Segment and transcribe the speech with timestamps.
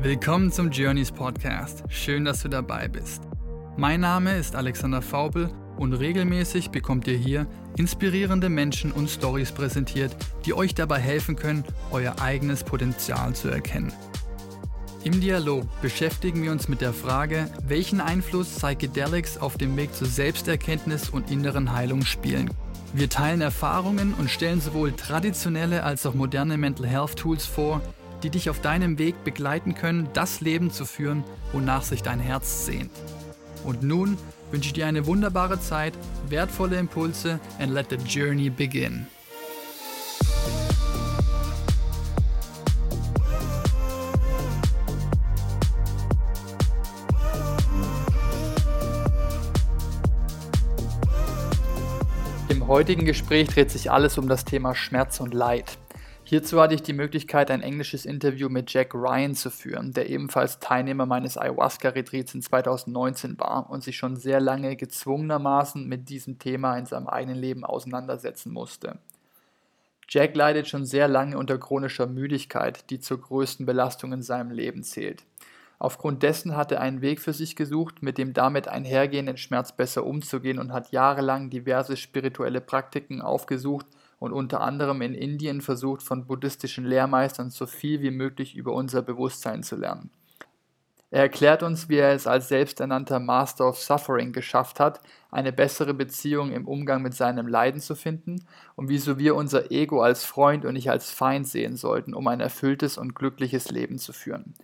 [0.00, 1.82] Willkommen zum Journeys Podcast.
[1.88, 3.24] Schön, dass du dabei bist.
[3.76, 10.14] Mein Name ist Alexander Faubel und regelmäßig bekommt ihr hier inspirierende Menschen und Stories präsentiert,
[10.44, 13.92] die euch dabei helfen können, euer eigenes Potenzial zu erkennen.
[15.02, 20.06] Im Dialog beschäftigen wir uns mit der Frage, welchen Einfluss Psychedelics auf dem Weg zur
[20.06, 22.50] Selbsterkenntnis und inneren Heilung spielen.
[22.94, 27.82] Wir teilen Erfahrungen und stellen sowohl traditionelle als auch moderne Mental Health Tools vor,
[28.22, 32.66] die dich auf deinem Weg begleiten können, das Leben zu führen, wonach sich dein Herz
[32.66, 32.90] sehnt.
[33.64, 34.16] Und nun
[34.50, 35.94] wünsche ich dir eine wunderbare Zeit,
[36.28, 39.06] wertvolle Impulse and let the journey begin.
[52.48, 55.78] Im heutigen Gespräch dreht sich alles um das Thema Schmerz und Leid.
[56.28, 60.58] Hierzu hatte ich die Möglichkeit, ein englisches Interview mit Jack Ryan zu führen, der ebenfalls
[60.58, 66.76] Teilnehmer meines Ayahuasca-Retreats in 2019 war und sich schon sehr lange gezwungenermaßen mit diesem Thema
[66.76, 68.98] in seinem eigenen Leben auseinandersetzen musste.
[70.06, 74.82] Jack leidet schon sehr lange unter chronischer Müdigkeit, die zur größten Belastung in seinem Leben
[74.82, 75.24] zählt.
[75.78, 80.04] Aufgrund dessen hat er einen Weg für sich gesucht, mit dem damit einhergehenden Schmerz besser
[80.04, 83.86] umzugehen und hat jahrelang diverse spirituelle Praktiken aufgesucht,
[84.18, 89.02] und unter anderem in Indien versucht, von buddhistischen Lehrmeistern so viel wie möglich über unser
[89.02, 90.10] Bewusstsein zu lernen.
[91.10, 95.94] Er erklärt uns, wie er es als selbsternannter Master of Suffering geschafft hat, eine bessere
[95.94, 98.44] Beziehung im Umgang mit seinem Leiden zu finden
[98.76, 102.40] und wieso wir unser Ego als Freund und nicht als Feind sehen sollten, um ein
[102.40, 104.54] erfülltes und glückliches Leben zu führen.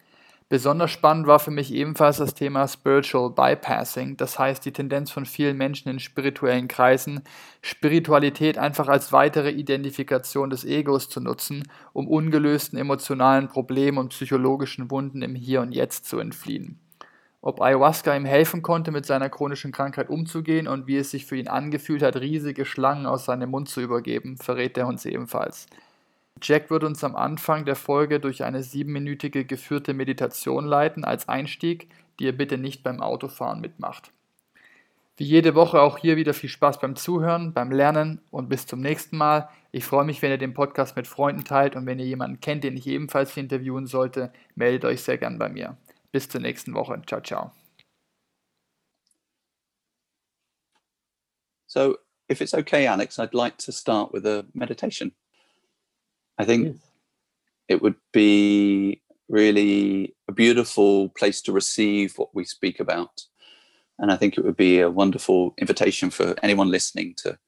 [0.51, 5.25] Besonders spannend war für mich ebenfalls das Thema Spiritual Bypassing, das heißt die Tendenz von
[5.25, 7.23] vielen Menschen in spirituellen Kreisen,
[7.63, 14.91] Spiritualität einfach als weitere Identifikation des Egos zu nutzen, um ungelösten emotionalen Problemen und psychologischen
[14.91, 16.79] Wunden im Hier und Jetzt zu entfliehen.
[17.41, 21.37] Ob Ayahuasca ihm helfen konnte, mit seiner chronischen Krankheit umzugehen und wie es sich für
[21.37, 25.67] ihn angefühlt hat, riesige Schlangen aus seinem Mund zu übergeben, verrät er uns ebenfalls.
[26.47, 31.89] Jack wird uns am Anfang der Folge durch eine siebenminütige geführte Meditation leiten als Einstieg,
[32.19, 34.13] die ihr bitte nicht beim Autofahren mitmacht.
[35.17, 38.81] Wie jede Woche auch hier wieder viel Spaß beim Zuhören, beim Lernen und bis zum
[38.81, 39.49] nächsten Mal.
[39.73, 42.63] Ich freue mich, wenn ihr den Podcast mit Freunden teilt und wenn ihr jemanden kennt,
[42.63, 45.79] den ich ebenfalls interviewen sollte, meldet euch sehr gern bei mir.
[46.13, 47.01] Bis zur nächsten Woche.
[47.07, 47.53] Ciao, ciao.
[51.67, 51.97] So,
[52.31, 55.15] if it's okay, Alex, I'd like to start with a meditation.
[56.39, 56.77] I think yes.
[57.69, 63.25] it would be really a beautiful place to receive what we speak about.
[63.99, 67.39] And I think it would be a wonderful invitation for anyone listening to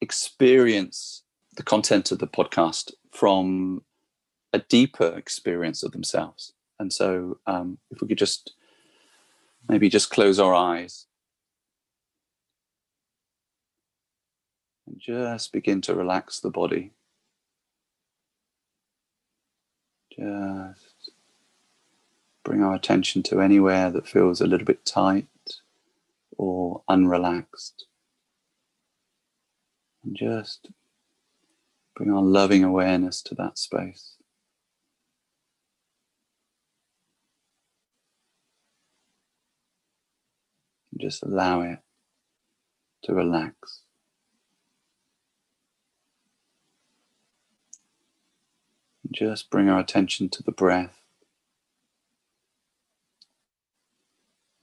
[0.00, 1.22] experience
[1.56, 3.82] the content of the podcast from
[4.52, 6.52] a deeper experience of themselves.
[6.78, 8.54] And so, um, if we could just
[9.68, 11.07] maybe just close our eyes
[14.88, 16.92] and just begin to relax the body.
[20.10, 21.10] Just
[22.42, 25.26] bring our attention to anywhere that feels a little bit tight
[26.36, 27.84] or unrelaxed.
[30.04, 30.70] And just
[31.94, 34.14] bring our loving awareness to that space.
[40.92, 41.80] And just allow it
[43.04, 43.82] to relax.
[49.10, 51.00] Just bring our attention to the breath.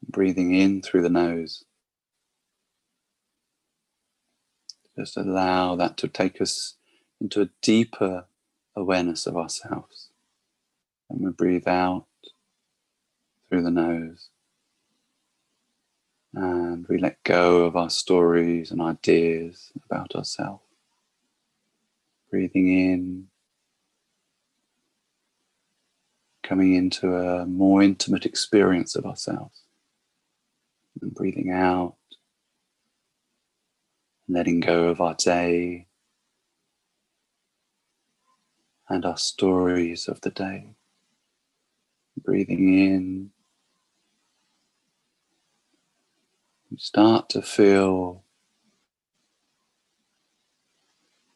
[0.08, 1.64] Breathing in through the nose.
[4.98, 6.76] Just allow that to take us
[7.20, 8.26] into a deeper
[8.76, 10.10] awareness of ourselves.
[11.10, 12.06] And we breathe out
[13.50, 14.30] through the nose.
[16.34, 20.62] And we let go of our stories and ideas about ourselves.
[22.30, 23.28] Breathing in
[26.46, 29.64] coming into a more intimate experience of ourselves.
[31.02, 31.96] And breathing out,
[34.30, 35.88] letting go of our day
[38.88, 40.68] and our stories of the day.
[42.24, 43.32] Breathing in,
[46.70, 48.24] you start to feel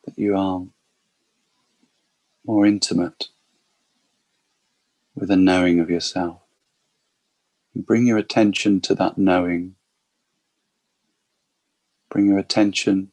[0.05, 0.63] that you are
[2.45, 3.27] more intimate
[5.19, 6.39] with a knowing of yourself.
[7.75, 9.75] bring your attention to that knowing.
[12.09, 13.11] Bring your attention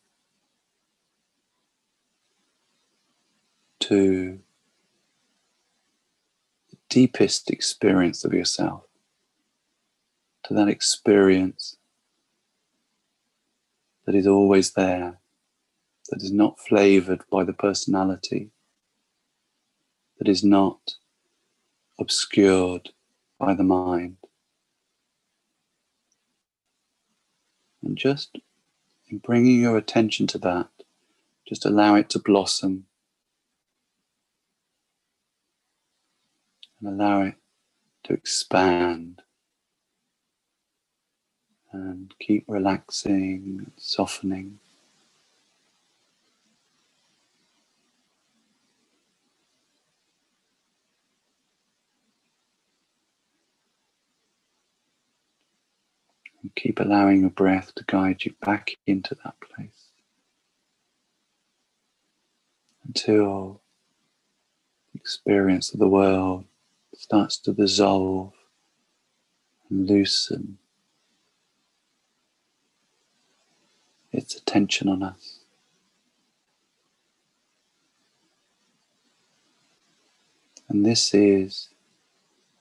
[3.81, 4.39] to
[6.71, 8.85] the deepest experience of yourself,
[10.45, 11.77] to that experience
[14.07, 15.19] that is always there,
[16.11, 18.51] that is not flavored by the personality,
[20.19, 20.95] that is not
[21.99, 22.91] obscured
[23.39, 24.17] by the mind.
[27.83, 28.39] And just
[29.09, 30.69] in bringing your attention to that,
[31.49, 32.87] just allow it to blossom
[36.81, 37.35] and allow it
[38.05, 39.23] to expand
[41.73, 44.59] and keep relaxing and softening.
[56.47, 59.91] And keep allowing your breath to guide you back into that place
[62.87, 63.61] until
[64.93, 66.45] the experience of the world
[66.95, 68.33] starts to dissolve
[69.69, 70.59] and loosen
[74.13, 75.41] its attention on us.
[80.69, 81.71] And this is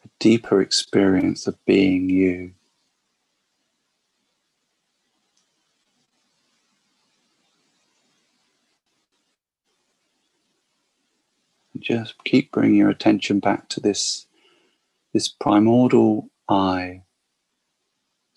[0.03, 2.53] a deeper experience of being you.
[11.85, 14.25] Just keep bringing your attention back to this,
[15.13, 17.03] this primordial I,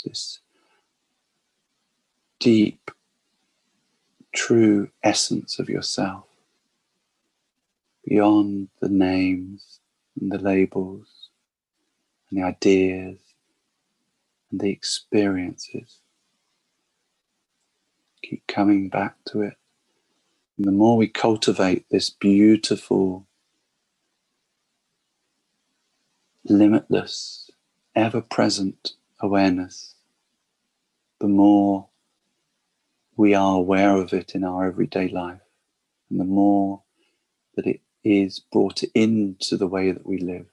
[0.05, 0.41] this
[2.41, 2.91] deep,
[4.35, 6.25] true essence of yourself,
[8.05, 9.81] beyond the names
[10.21, 11.31] and the labels
[12.31, 13.19] and the ideas
[14.51, 16.01] and the experiences.
[18.23, 19.55] Keep coming back to it.
[20.59, 23.28] And the more we cultivate this beautiful
[26.51, 27.51] limitless,
[27.95, 29.95] ever present awareness,
[31.21, 31.89] the more
[33.17, 35.41] we are aware of it in our everyday life,
[36.11, 36.83] and the more
[37.57, 40.47] that it is brought into the way that we live,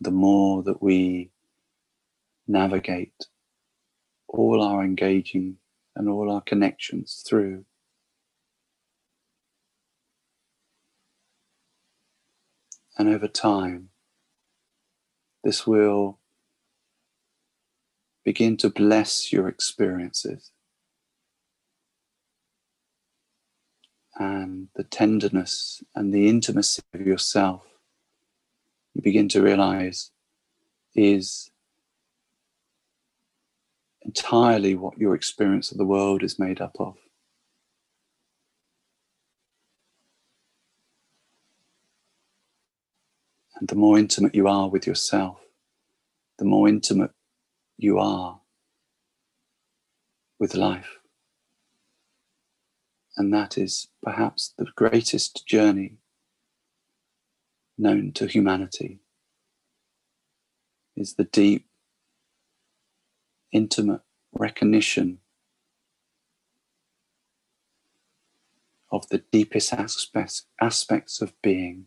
[0.00, 1.30] the more that we
[2.46, 3.26] navigate
[4.28, 5.56] all our engaging
[5.96, 7.64] and all our connections through
[13.00, 13.88] And over time,
[15.42, 16.18] this will
[18.26, 20.50] begin to bless your experiences
[24.16, 27.62] and the tenderness and the intimacy of yourself.
[28.92, 30.10] You begin to realize
[30.94, 31.50] is
[34.02, 36.98] entirely what your experience of the world is made up of.
[43.60, 45.38] And the more intimate you are with yourself,
[46.38, 47.10] the more intimate
[47.76, 48.40] you are
[50.38, 50.98] with life.
[53.18, 55.98] And that is perhaps the greatest journey
[57.76, 59.00] known to humanity
[60.96, 61.66] is the deep,
[63.52, 64.00] intimate
[64.32, 65.18] recognition
[68.90, 71.86] of the deepest aspects, aspects of being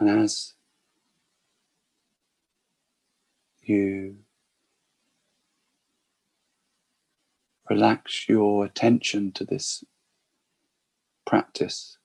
[0.00, 0.54] And as
[3.62, 4.16] you
[7.68, 9.84] relax your attention to this
[11.26, 11.98] practice,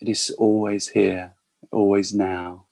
[0.00, 1.34] it is always here,
[1.70, 2.66] always now.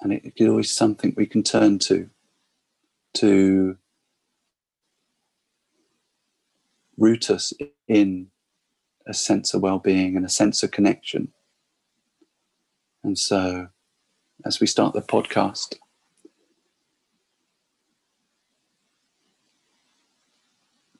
[0.00, 2.08] And it is always something we can turn to,
[3.14, 3.76] to
[6.96, 7.52] root us
[7.86, 8.28] in
[9.06, 11.32] a sense of well being and a sense of connection.
[13.02, 13.68] And so,
[14.44, 15.76] as we start the podcast,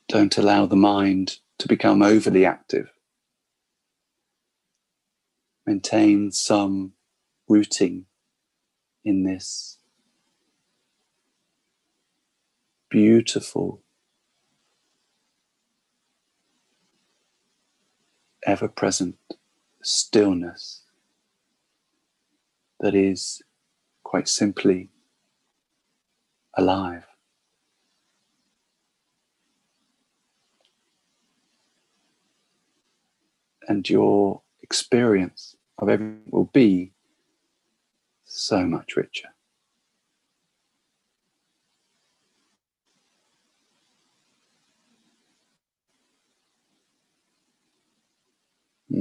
[0.08, 2.90] don't allow the mind to become overly active.
[5.66, 6.92] Maintain some
[7.48, 8.06] rooting
[9.04, 9.78] in this
[12.88, 13.82] beautiful
[18.44, 19.16] ever present
[19.82, 20.82] stillness
[22.80, 23.42] that is
[24.02, 24.88] quite simply
[26.54, 27.04] alive.
[33.68, 36.92] And your experience of everything will be
[38.24, 39.28] so much richer.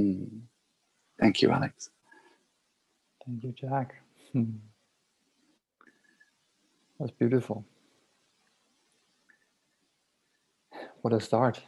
[0.00, 0.40] Mm.
[1.18, 1.90] Thank you, Alex.
[3.26, 3.94] Thank you, Jack.
[4.32, 4.44] Hmm.
[6.98, 7.64] That's beautiful.
[11.02, 11.60] What a start.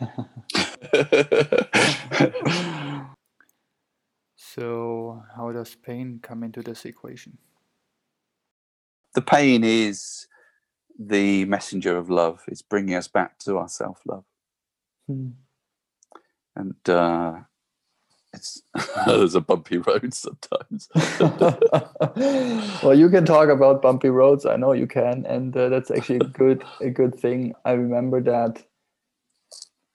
[4.36, 7.38] so, how does pain come into this equation?
[9.14, 10.26] The pain is
[10.98, 12.42] the messenger of love.
[12.46, 14.24] It's bringing us back to our self love.
[15.06, 15.30] Hmm.
[16.56, 17.40] And uh,
[18.38, 18.62] it's
[19.06, 20.88] there's a bumpy road sometimes.
[22.82, 24.46] well, you can talk about bumpy roads.
[24.46, 27.54] I know you can, and uh, that's actually a good a good thing.
[27.64, 28.64] I remember that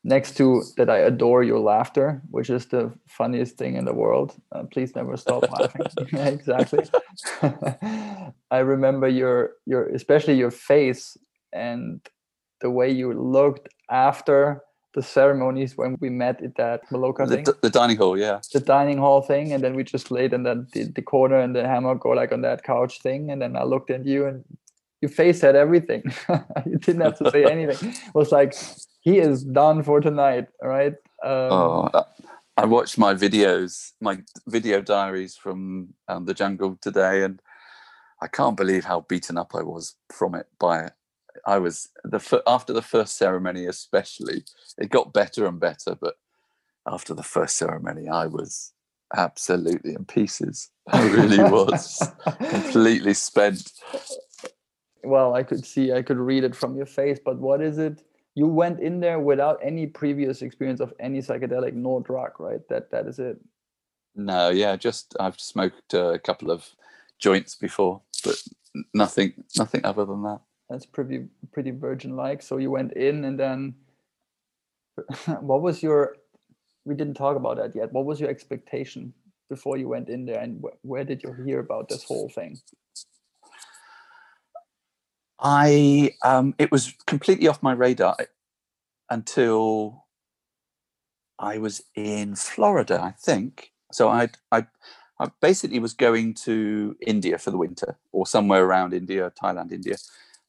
[0.04, 4.36] next to that I adore your laughter, which is the funniest thing in the world.
[4.52, 5.88] Uh, please never stop laughing.
[6.14, 6.86] exactly.
[8.52, 11.18] I remember your your especially your face
[11.54, 12.02] and
[12.62, 14.62] the way you looked after
[14.94, 17.46] the ceremonies when we met at that Maloka the, thing.
[17.62, 18.40] The dining hall, yeah.
[18.52, 21.56] The dining hall thing, and then we just laid in that the, the corner and
[21.56, 24.44] the hammock go like on that couch thing, and then I looked at you and
[25.02, 26.04] your face said everything.
[26.66, 27.90] you didn't have to say anything.
[27.90, 28.56] It was like
[29.02, 30.94] he is done for tonight, right?
[31.24, 31.90] Um, oh,
[32.56, 37.42] I watched my videos, my video diaries from um, the jungle today, and
[38.22, 40.92] I can't believe how beaten up I was from it by
[41.46, 44.44] I was the after the first ceremony, especially.
[44.78, 46.16] It got better and better, but
[46.88, 48.74] after the first ceremony, I was
[49.16, 50.70] absolutely in pieces.
[50.88, 52.12] I really was
[52.50, 53.72] completely spent.
[55.04, 57.20] Well, I could see, I could read it from your face.
[57.24, 58.04] But what is it?
[58.36, 62.68] You went in there without any previous experience of any psychedelic nor drug, right?
[62.70, 63.38] That that is it.
[64.16, 66.68] No, yeah, just I've smoked a couple of
[67.20, 68.42] joints before, but
[68.94, 70.42] nothing, nothing other than that
[70.74, 73.76] that's pretty pretty virgin like so you went in and then
[75.40, 76.16] what was your
[76.86, 77.94] we didn't talk about that yet.
[77.94, 79.14] What was your expectation
[79.50, 82.60] before you went in there and wh- where did you hear about this whole thing?
[85.40, 88.16] I um it was completely off my radar
[89.10, 90.06] until
[91.38, 93.72] i was in florida i think.
[93.92, 94.66] So i i
[95.20, 99.96] I basically was going to India for the winter or somewhere around India, Thailand, India.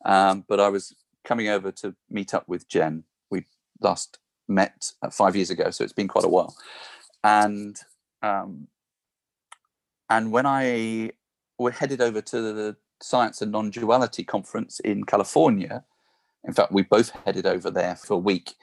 [0.04, 0.94] Um, but I was
[1.24, 3.04] coming over to meet up with Jen.
[3.30, 3.46] We
[3.80, 4.18] last
[4.48, 6.54] met uh, five years ago, so it's been quite a while.
[7.22, 7.78] And
[8.22, 8.68] um,
[10.10, 11.12] and when I
[11.58, 15.84] were headed over to the Science and Non-Duality conference in California,
[16.44, 18.54] in fact, we both headed over there for a week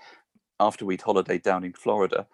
[0.60, 2.28] after we'd holidayed down in Florida.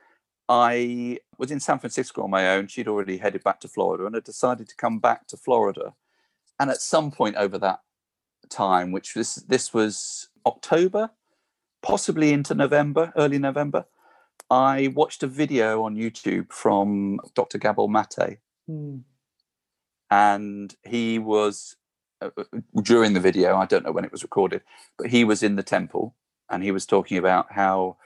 [0.49, 2.67] I was in San Francisco on my own.
[2.67, 5.93] She'd already headed back to Florida and had decided to come back to Florida.
[6.59, 7.81] And at some point over that
[8.49, 11.11] time, which was this was October,
[11.81, 13.85] possibly into November, early November.
[14.49, 17.57] I watched a video on YouTube from Dr.
[17.57, 18.99] Gabor Mate, hmm.
[20.09, 21.75] and he was
[22.21, 22.43] uh, uh,
[22.81, 23.55] during the video.
[23.57, 24.61] I don't know when it was recorded,
[24.97, 26.15] but he was in the temple
[26.49, 27.97] and he was talking about how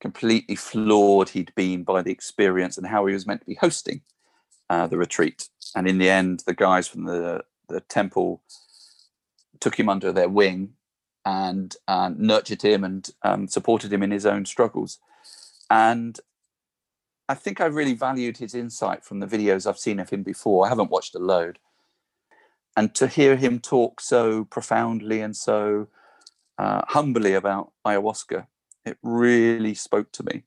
[0.00, 4.02] completely floored he'd been by the experience and how he was meant to be hosting
[4.68, 5.48] uh, the retreat.
[5.76, 8.42] And in the end, the guys from the the temple
[9.64, 10.74] took him under their wing
[11.24, 14.98] and uh, nurtured him and um, supported him in his own struggles.
[15.70, 16.20] And
[17.30, 20.66] I think I really valued his insight from the videos I've seen of him before.
[20.66, 21.58] I haven't watched a load.
[22.76, 25.88] And to hear him talk so profoundly and so
[26.58, 28.46] uh, humbly about ayahuasca,
[28.84, 30.42] it really spoke to me.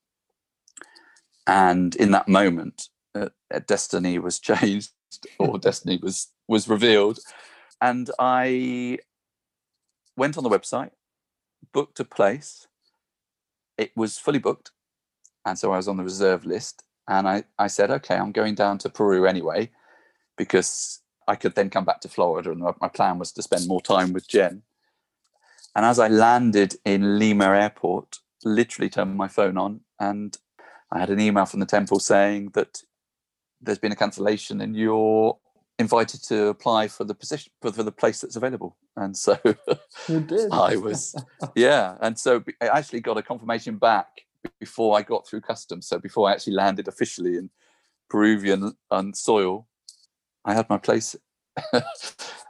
[1.48, 3.30] And in that moment, uh,
[3.66, 4.92] destiny was changed
[5.40, 7.18] or destiny was was revealed
[7.82, 9.00] and I
[10.18, 10.92] went on the website,
[11.72, 12.68] booked a place.
[13.78, 14.72] It was fully booked.
[15.46, 16.84] And so I was on the reserve list.
[17.08, 19.70] And I, I said, okay, I'm going down to Peru anyway,
[20.38, 22.52] because I could then come back to Florida.
[22.52, 24.64] And my plan was to spend more time with Jen.
[25.76, 30.38] And as I landed in Lima airport, literally turned my phone on and
[30.92, 32.82] I had an email from the temple saying that
[33.62, 35.38] there's been a cancellation and you're
[35.79, 38.77] invited to apply for the position for, for the place that's available.
[38.96, 39.38] And so
[40.51, 41.15] i was
[41.55, 41.98] yeah.
[42.01, 44.07] And so i actually got a confirmation back
[44.60, 45.88] before i got through customs.
[45.88, 47.50] So before i actually landed officially in
[48.10, 49.67] peruvian um, soil
[50.46, 51.13] i had my place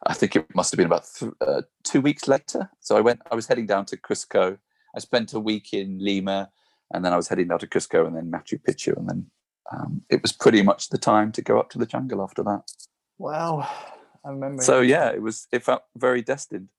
[0.06, 2.70] i think it must have been about th- uh, two weeks later.
[2.80, 4.58] So i went i was heading down to cusco.
[4.96, 6.50] I spent a week in lima
[6.94, 9.26] and then i was heading down to cusco and then machu picchu and then
[9.70, 12.72] um, it was pretty much the time to go up to the jungle after that
[13.18, 13.68] Wow.
[14.26, 14.64] I remember.
[14.64, 16.70] So yeah, it was it felt very destined.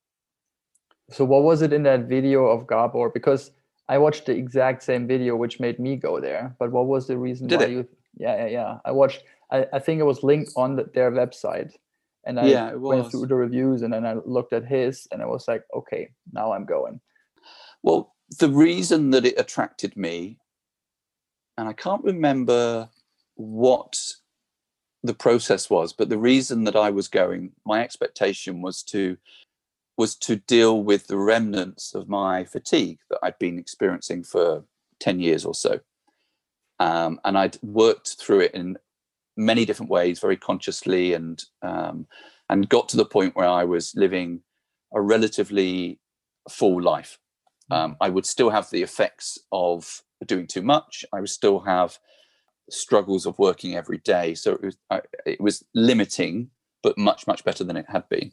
[1.11, 3.11] So what was it in that video of Gabor?
[3.11, 3.53] Because
[3.89, 6.55] I watched the exact same video, which made me go there.
[6.59, 7.71] But what was the reason Did why it?
[7.71, 7.89] you?
[8.19, 8.79] Yeah, yeah, yeah.
[8.85, 9.23] I watched.
[9.51, 11.73] I, I think it was linked on the, their website,
[12.27, 15.27] and I Yeah, went through the reviews, and then I looked at his, and I
[15.27, 17.01] was like, okay, now I'm going.
[17.83, 20.39] Well, the reason that it attracted me,
[21.57, 22.91] and I can't remember
[23.37, 23.99] what
[25.09, 29.17] the process was, but the reason that I was going, my expectation was to
[29.97, 34.63] was to deal with the remnants of my fatigue that I'd been experiencing for
[35.01, 35.81] 10 years or so.
[36.79, 38.79] Um, and I'd worked through it in
[39.37, 42.07] many different ways, very consciously, and um,
[42.51, 44.43] and got to the point where I was living
[44.93, 45.99] a relatively
[46.49, 47.19] full life.
[47.71, 51.05] Um, I would still have the effects of doing too much.
[51.13, 51.99] I would still have
[52.71, 54.35] struggles of working every day.
[54.35, 56.51] So it was I, it was limiting,
[56.83, 58.33] but much much better than it had been.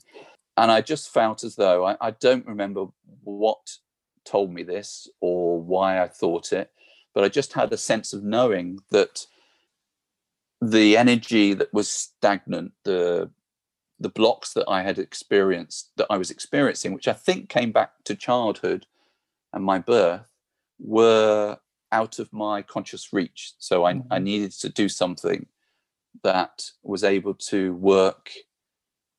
[0.58, 2.86] And I just felt as though I, I don't remember
[3.24, 3.78] what
[4.24, 6.72] told me this or why I thought it,
[7.14, 9.26] but I just had a sense of knowing that
[10.62, 13.30] the energy that was stagnant, the
[14.00, 17.92] the blocks that I had experienced, that I was experiencing, which I think came back
[18.06, 18.86] to childhood
[19.54, 20.22] and my birth,
[20.80, 21.58] were
[21.96, 23.54] out of my conscious reach.
[23.58, 24.24] So I, I mm-hmm.
[24.24, 25.48] needed to do something
[26.24, 28.32] that was able to work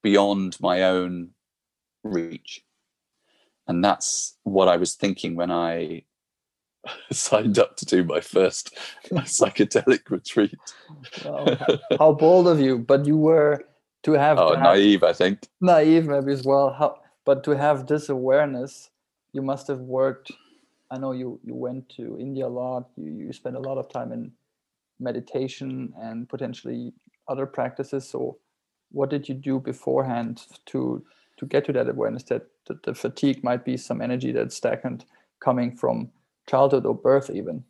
[0.03, 1.31] beyond my own
[2.05, 2.63] reach.
[3.67, 6.03] And that's what I was thinking when I
[7.11, 8.77] signed up to do my first
[9.11, 10.61] psychedelic retreat.
[11.25, 11.57] Wow.
[11.99, 12.79] How bold of you!
[12.79, 13.65] But you were
[14.05, 15.49] to have, Oh, to have- naive, I think.
[15.61, 16.73] naive maybe as well.
[16.79, 18.91] How, but to have this awareness,
[19.33, 20.31] you must have worked.
[20.91, 22.91] I know you you went to India a lot.
[22.97, 24.33] You you spent a lot of time in
[25.01, 26.93] meditation and potentially
[27.29, 28.09] other practices.
[28.09, 28.39] So,
[28.91, 31.05] what did you do beforehand to
[31.39, 35.05] to get to that awareness that, that the fatigue might be some energy that's stagnant
[35.41, 36.11] coming from
[36.49, 37.65] childhood or birth even?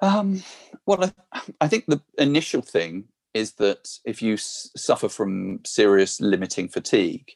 [0.00, 0.42] Um,
[0.86, 6.68] well, I, I think the initial thing is that if you suffer from serious limiting
[6.68, 7.32] fatigue,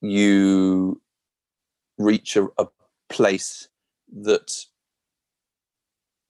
[0.00, 1.00] you
[1.98, 2.66] reach a, a
[3.08, 3.68] place
[4.12, 4.52] that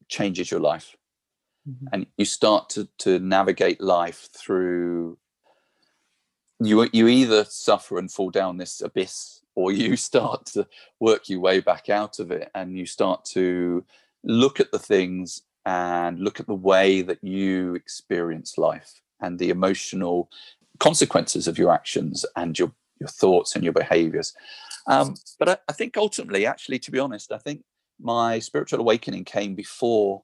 [0.08, 0.96] changes your life
[1.68, 1.88] Mhm.
[1.92, 5.18] and you start to, to navigate life through
[6.60, 10.66] you you either suffer and fall down this abyss or you start to
[11.00, 13.84] work your way back out of it and you start to
[14.24, 19.50] look at the things and look at the way that you experience life and the
[19.50, 20.30] emotional
[20.78, 22.72] consequences of your actions and your
[23.04, 24.34] your thoughts and your behaviors
[24.86, 27.62] um, but I, I think ultimately actually to be honest i think
[28.00, 30.22] my spiritual awakening came before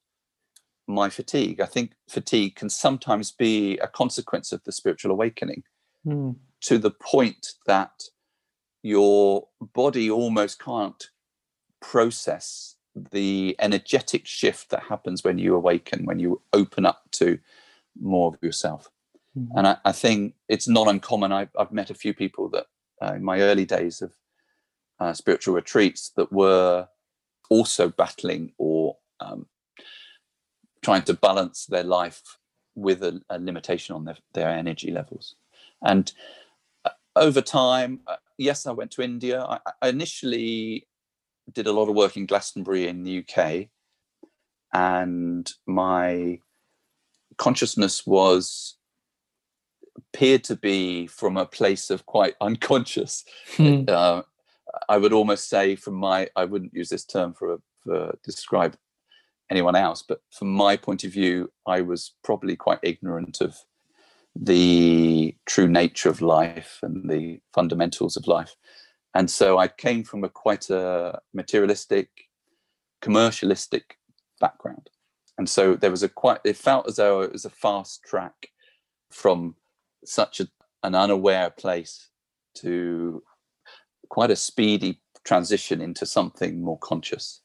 [0.88, 5.62] my fatigue i think fatigue can sometimes be a consequence of the spiritual awakening
[6.04, 6.30] Hmm.
[6.62, 8.04] to the point that
[8.82, 11.10] your body almost can't
[11.80, 12.76] process
[13.12, 17.38] the energetic shift that happens when you awaken, when you open up to
[18.00, 18.90] more of yourself.
[19.36, 19.48] Mhm.
[19.56, 21.32] And I, I think it's not uncommon.
[21.32, 22.66] I've, I've met a few people that
[23.02, 24.12] uh, in my early days of
[24.98, 26.88] uh, spiritual retreats that were
[27.48, 29.46] also battling or um,
[30.82, 32.38] trying to balance their life
[32.74, 35.36] with a, a limitation on their, their energy levels.
[35.82, 36.12] And
[36.84, 39.42] uh, over time, uh, yes, I went to India.
[39.42, 40.86] I, I initially
[41.52, 43.68] did a lot of work in Glastonbury in the UK,
[44.72, 46.38] and my
[47.38, 48.76] consciousness was
[50.12, 53.24] appeared to be from a place of quite unconscious.
[53.56, 53.84] Hmm.
[53.86, 54.22] Uh,
[54.88, 58.76] I would almost say, from my, I wouldn't use this term for, for describe
[59.50, 63.56] anyone else, but from my point of view, I was probably quite ignorant of
[64.36, 68.54] the true nature of life and the fundamentals of life.
[69.14, 72.08] And so I came from a quite a materialistic,
[73.02, 73.96] commercialistic
[74.40, 74.88] background.
[75.36, 78.50] And so there was a quite, it felt as though it was a fast track
[79.10, 79.56] from
[80.04, 80.48] such a,
[80.82, 82.08] an unaware place
[82.54, 83.22] to
[84.08, 87.42] quite a speedy transition into something more conscious.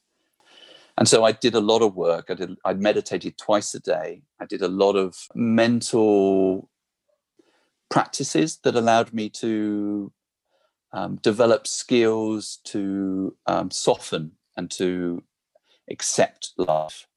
[0.97, 2.27] And so I did a lot of work.
[2.29, 4.21] I did I meditated twice a day.
[4.39, 6.69] I did a lot of mental
[7.89, 10.11] practices that allowed me to
[10.93, 15.23] um, develop skills to um, soften and to
[15.91, 17.07] accept life.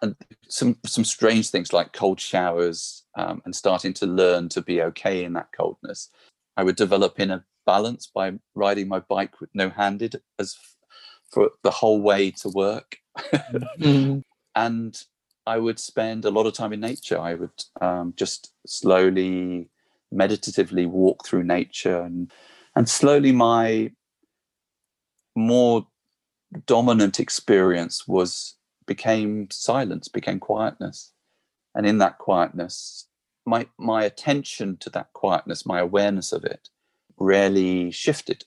[0.00, 0.14] And
[0.48, 5.24] some some strange things like cold showers um, and starting to learn to be okay
[5.24, 6.08] in that coldness.
[6.56, 10.56] I would develop inner balance by riding my bike with no handed as
[11.30, 12.98] for the whole way to work.
[13.80, 14.18] Hmm.
[14.54, 15.02] and
[15.46, 17.18] I would spend a lot of time in nature.
[17.18, 19.68] I would um, just slowly,
[20.10, 22.30] meditatively walk through nature, and
[22.76, 23.90] and slowly my
[25.34, 25.86] more
[26.66, 31.12] dominant experience was became silence, became quietness.
[31.74, 33.06] And in that quietness,
[33.46, 36.68] my my attention to that quietness, my awareness of it,
[37.18, 38.44] rarely shifted.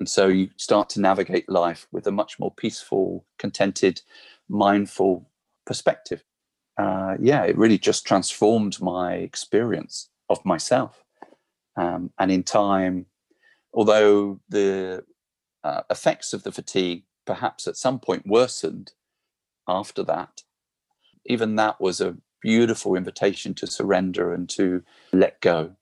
[0.00, 4.02] And so you start to navigate life with a much more peaceful, contented,
[4.48, 5.30] mindful
[5.64, 6.24] perspective.
[6.76, 11.04] Uh, yeah, it really just transformed my experience of myself.
[11.76, 13.06] Um, and in time,
[13.72, 15.04] although the
[15.62, 18.92] uh, effects of the fatigue perhaps at some point worsened
[19.68, 20.42] after that,
[21.26, 25.74] even that was a beautiful invitation to surrender and to let go.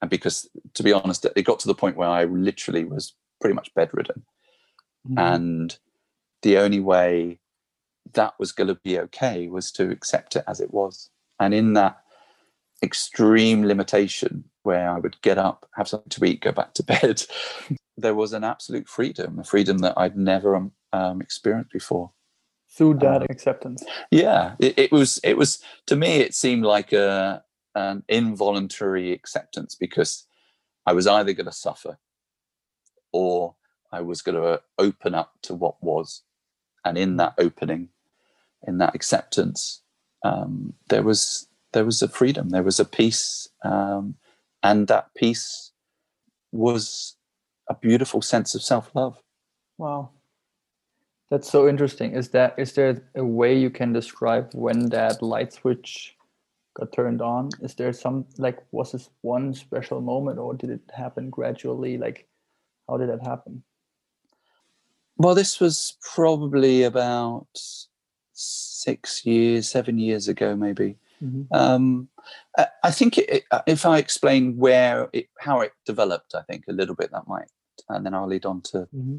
[0.00, 3.54] And because, to be honest, it got to the point where I literally was pretty
[3.54, 4.24] much bedridden.
[5.08, 5.18] Mm-hmm.
[5.18, 5.78] And
[6.42, 7.40] the only way
[8.12, 11.10] that was going to be okay was to accept it as it was.
[11.40, 11.98] And in that
[12.82, 17.24] extreme limitation, where I would get up, have something to eat, go back to bed,
[17.96, 22.12] there was an absolute freedom, a freedom that I'd never um, um experienced before
[22.74, 23.84] through that uh, acceptance.
[24.10, 27.42] yeah it, it, was it was to me it seemed like a
[27.74, 30.26] an involuntary acceptance because
[30.86, 31.98] i was either going to suffer
[33.12, 33.54] or
[33.92, 36.22] i was going to open up to what was.
[36.86, 37.88] And in that opening
[38.66, 39.80] in that acceptance
[40.22, 44.16] um, there was there was a freedom there was a peace um,
[44.62, 45.72] and that peace
[46.52, 47.16] was
[47.68, 49.16] a beautiful sense of self-love.
[49.78, 50.10] Wow
[51.34, 52.12] that's so interesting.
[52.14, 56.14] Is that is there a way you can describe when that light switch
[56.74, 57.50] got turned on?
[57.60, 61.98] Is there some like was this one special moment or did it happen gradually?
[61.98, 62.28] Like
[62.88, 63.64] how did that happen?
[65.16, 67.48] Well, this was probably about
[68.32, 70.98] six years, seven years ago, maybe.
[71.20, 71.52] Mm-hmm.
[71.52, 72.08] Um,
[72.84, 76.94] I think it, if I explain where it, how it developed, I think a little
[76.94, 77.50] bit that might,
[77.88, 79.16] and then I'll lead on to mm-hmm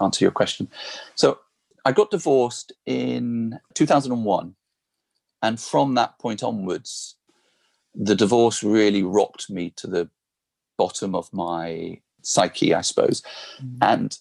[0.00, 0.68] answer your question.
[1.14, 1.38] So
[1.84, 4.54] I got divorced in 2001.
[5.42, 7.16] And from that point onwards,
[7.94, 10.08] the divorce really rocked me to the
[10.78, 13.22] bottom of my psyche, I suppose.
[13.62, 13.76] Mm-hmm.
[13.82, 14.18] And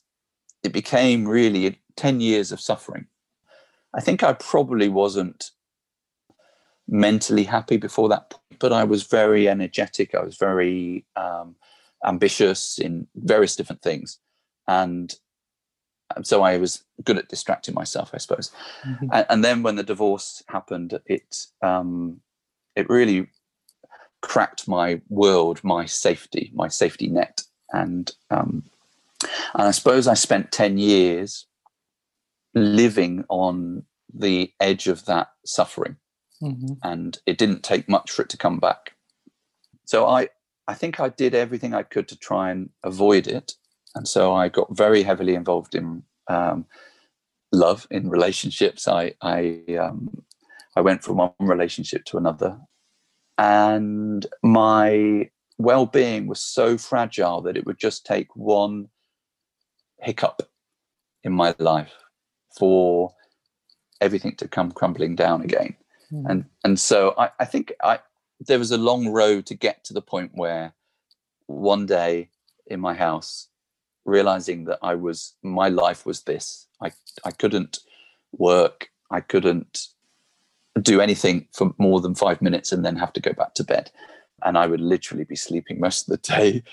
[0.64, 3.08] it became really 10 years of suffering.
[3.94, 5.52] I think I probably wasn't
[6.88, 10.14] mentally happy before that point, but I was very energetic.
[10.14, 11.56] I was very um,
[12.06, 14.20] ambitious in various different things.
[14.68, 15.14] And
[16.22, 18.52] so I was good at distracting myself, I suppose.
[18.86, 19.08] Mm-hmm.
[19.12, 22.22] And, and, then when the divorce happened, it um,
[22.76, 23.28] it really
[24.22, 28.64] cracked my world, my safety, my safety net, and um,
[29.54, 31.46] and I suppose I spent ten years
[32.54, 35.98] living on the edge of that suffering,
[36.42, 36.74] mm-hmm.
[36.84, 38.94] and it didn't take much for it to come back.
[39.86, 40.30] So I
[40.68, 43.54] I think I did everything I could to try and avoid it
[43.96, 46.66] and so I got very heavily involved in um,
[47.52, 48.88] love in relationships.
[48.88, 50.24] I I um,
[50.76, 52.60] I went from one relationship to another,
[53.38, 58.90] and my well-being was so fragile that it would just take one
[60.00, 60.50] hiccup
[61.24, 61.94] in my life
[62.58, 63.14] for
[64.02, 65.76] everything to come crumbling down again.
[66.12, 66.30] Mm.
[66.30, 68.00] And and so I, I think I
[68.40, 70.74] there was a long road to get to the point where
[71.46, 72.30] one day
[72.68, 73.50] in my house
[74.06, 76.68] realizing that I was my life was this.
[76.82, 76.92] I
[77.24, 77.80] I couldn't
[78.32, 78.90] work.
[79.12, 79.88] I couldn't
[80.82, 83.92] do anything for more than five minutes and then have to go back to bed.
[84.44, 86.64] And I would literally be sleeping most of the day.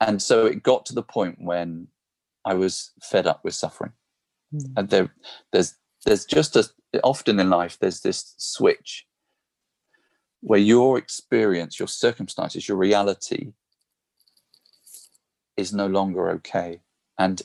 [0.00, 1.86] And so it got to the point when
[2.44, 3.92] I was fed up with suffering.
[4.52, 4.72] Mm.
[4.76, 5.14] And there
[5.52, 6.68] there's there's just a
[7.04, 9.06] often in life there's this switch
[10.40, 13.52] where your experience, your circumstances, your reality
[15.56, 16.80] is no longer okay.
[17.18, 17.42] And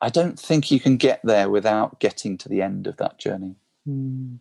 [0.00, 3.54] I don't think you can get there without getting to the end of that journey.
[3.88, 4.38] Mm.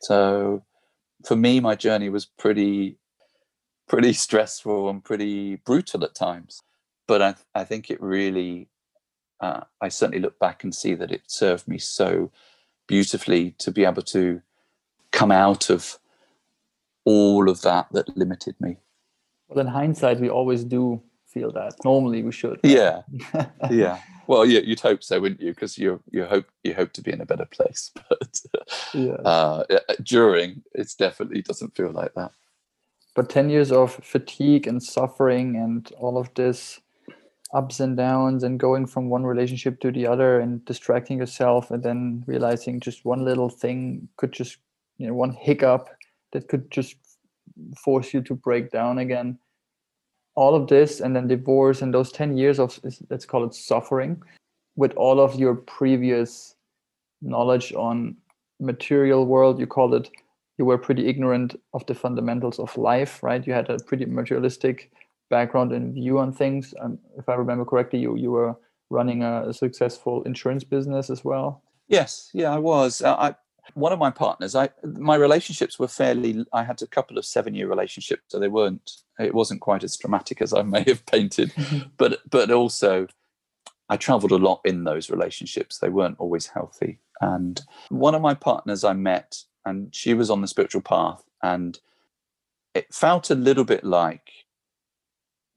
[0.00, 0.62] So
[1.24, 2.96] for me, my journey was pretty,
[3.86, 6.62] pretty stressful and pretty brutal at times.
[7.06, 8.68] But I, I think it really,
[9.40, 12.30] uh, I certainly look back and see that it served me so
[12.86, 14.40] beautifully to be able to
[15.10, 15.98] come out of
[17.04, 18.78] all of that that limited me.
[19.48, 21.02] Well, in hindsight, we always do
[21.32, 21.74] feel that.
[21.84, 22.60] Normally, we should.
[22.62, 23.02] Yeah,
[23.70, 24.00] yeah.
[24.26, 25.52] Well, yeah, you'd hope so, wouldn't you?
[25.52, 28.40] Because you you hope you hope to be in a better place, but
[28.94, 29.14] yeah.
[29.24, 29.64] uh,
[30.02, 32.32] during it definitely doesn't feel like that.
[33.14, 36.80] But ten years of fatigue and suffering and all of this
[37.52, 41.82] ups and downs and going from one relationship to the other and distracting yourself and
[41.82, 44.56] then realizing just one little thing could just
[44.96, 45.88] you know one hiccup
[46.32, 46.96] that could just
[47.76, 49.38] force you to break down again
[50.34, 54.22] all of this and then divorce and those 10 years of let's call it suffering
[54.76, 56.54] with all of your previous
[57.20, 58.16] knowledge on
[58.60, 60.10] material world you called it
[60.58, 63.46] you were pretty ignorant of the fundamentals of life right?
[63.46, 64.90] You had a pretty materialistic
[65.30, 66.74] background and view on things.
[66.80, 68.54] Um, if i remember correctly you you were
[68.90, 71.62] running a, a, successful insurance business as well.
[71.88, 72.30] Yes.
[72.32, 73.02] Yeah i was.
[73.02, 73.34] Uh, i
[73.74, 77.54] one of my partners i my relationships were fairly i had a couple of seven
[77.54, 81.52] year relationships so they weren't it wasn't quite as dramatic as i may have painted.
[81.52, 81.88] Mm-hmm.
[81.96, 83.06] But but also
[83.88, 85.78] i traveled a lot in those relationships.
[85.78, 87.00] They weren't always healthy.
[87.20, 91.78] And one of my partners i met and she was on the spiritual path and
[92.74, 94.30] it felt a little bit like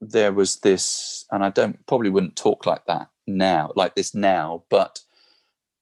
[0.00, 4.62] there was this and i don't probably wouldn't talk like that now like this now
[4.68, 5.00] but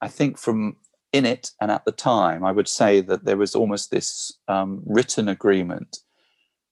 [0.00, 0.76] i think from
[1.14, 4.82] in it and at the time, I would say that there was almost this um,
[4.84, 5.98] written agreement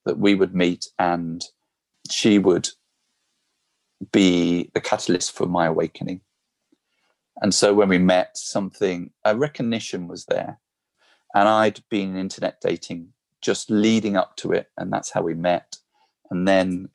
[0.05, 1.44] that we would meet and
[2.11, 2.68] she would
[4.11, 6.22] be the catalyst for my awakening.
[7.40, 10.59] And so when we met, something, a recognition was there.
[11.37, 14.70] And I'd been internet dating just leading up to it.
[14.76, 15.76] And that's how we met.
[16.33, 16.88] And then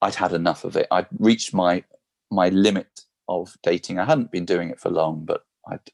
[0.00, 0.86] I'd had enough of it.
[0.90, 1.84] I'd reached my
[2.30, 3.98] my limit of dating.
[3.98, 5.90] I hadn't been doing it for long, but I'd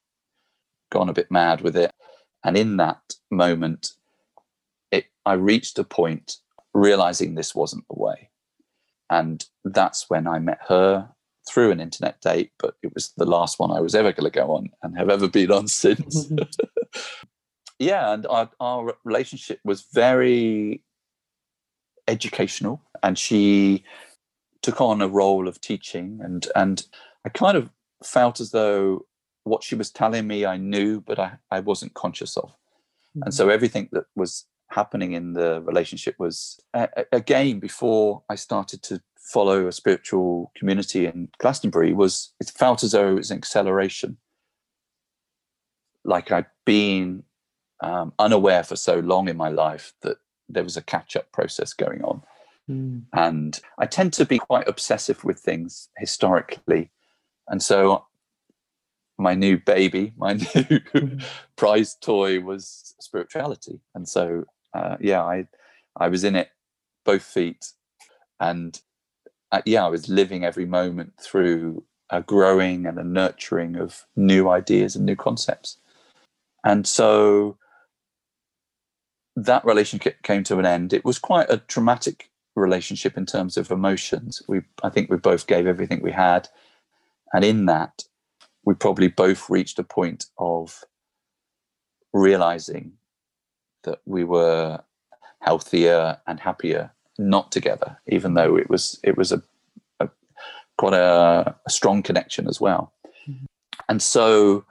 [0.95, 1.91] gone a bit mad with it.
[2.45, 3.91] And in that moment,
[4.91, 6.37] it, I reached a point
[6.73, 8.31] realizing this wasn't the way.
[9.11, 11.11] And that's when I met her
[11.49, 14.39] through an internet date, but it was the last one I was ever going to
[14.39, 16.33] go on and have ever been on since.
[17.79, 20.83] yeah, and our, our relationship was very
[22.09, 23.85] educational, and she
[24.63, 26.87] took on a role of teaching, and and
[27.27, 27.71] I kind of
[28.03, 29.07] felt as though
[29.45, 32.51] what she was telling me I knew, but I, I wasn't conscious of.
[32.51, 33.23] Mm-hmm.
[33.25, 38.83] And so everything that was happening in the relationship was, uh, again, before I started
[38.85, 43.39] to follow a spiritual community in Glastonbury, was it felt as though it was an
[43.39, 44.17] acceleration.
[46.05, 47.23] Like I'd been
[47.81, 51.73] um, unaware for so long in my life that there was a catch up process
[51.73, 52.23] going on.
[52.69, 53.05] Mm.
[53.13, 56.91] And I tend to be quite obsessive with things historically.
[57.49, 58.07] And so
[59.19, 61.19] my new baby, my new mm-hmm.
[61.57, 65.47] prized toy was spirituality, and so uh, yeah, I
[65.97, 66.51] I was in it
[67.05, 67.73] both feet,
[68.41, 68.81] and
[69.53, 74.49] uh, yeah, I was living every moment through a growing and a nurturing of new
[74.49, 75.79] ideas and new concepts,
[76.65, 77.57] and so
[79.37, 80.93] that relationship came to an end.
[80.93, 84.43] It was quite a traumatic relationship in terms of emotions.
[84.49, 86.49] We I think we both gave everything we had,
[87.33, 88.05] and in that
[88.65, 90.85] we probably both reached a point of
[92.13, 92.93] realizing
[93.85, 94.81] that we were
[95.41, 99.43] healthier and happier not together even though it was it was a,
[100.01, 100.09] a
[100.79, 102.93] quite a, a, strong connection as well.
[103.29, 103.45] Mm-hmm.
[103.89, 104.65] and so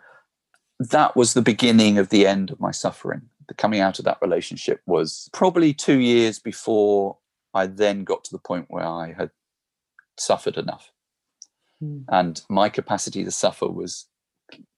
[0.79, 3.21] that was the beginning of the end of my suffering.
[3.47, 7.17] The coming out of that relationship was probably two years before
[7.53, 9.31] i then got to the point where i had
[10.17, 10.92] suffered enough
[11.83, 12.05] Mm.
[12.09, 14.07] And my capacity to suffer was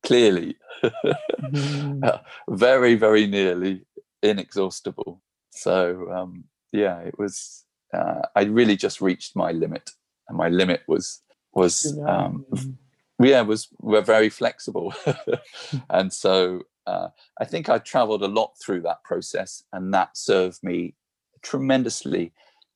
[0.03, 2.21] clearly mm.
[2.49, 3.81] very, very nearly
[4.23, 5.21] inexhaustible.
[5.51, 9.91] So, um, yeah, it was, uh, I really just reached my limit.
[10.27, 11.21] And my limit was,
[11.53, 12.45] was, um,
[13.19, 14.93] yeah, was, we're very flexible.
[15.89, 20.63] and so uh, I think I traveled a lot through that process, and that served
[20.63, 20.95] me
[21.41, 22.33] tremendously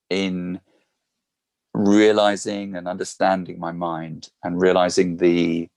[0.10, 0.62] in
[1.74, 5.68] realizing and understanding my mind and realizing the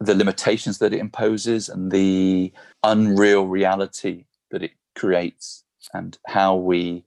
[0.00, 7.04] the limitations that it imposes and the unreal reality that it creates and how we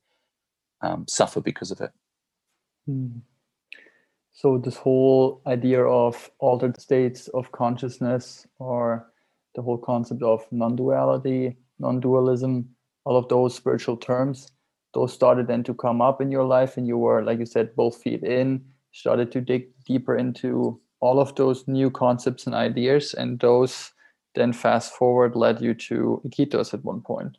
[0.81, 1.91] um, suffer because of it.
[2.85, 3.19] Hmm.
[4.31, 9.07] So this whole idea of altered states of consciousness or
[9.55, 12.69] the whole concept of non-duality, non-dualism,
[13.05, 14.51] all of those spiritual terms,
[14.95, 17.75] those started then to come up in your life and you were like you said
[17.75, 23.13] both feet in started to dig deeper into all of those new concepts and ideas
[23.13, 23.91] and those
[24.33, 27.37] then fast forward led you to iquitos at one point.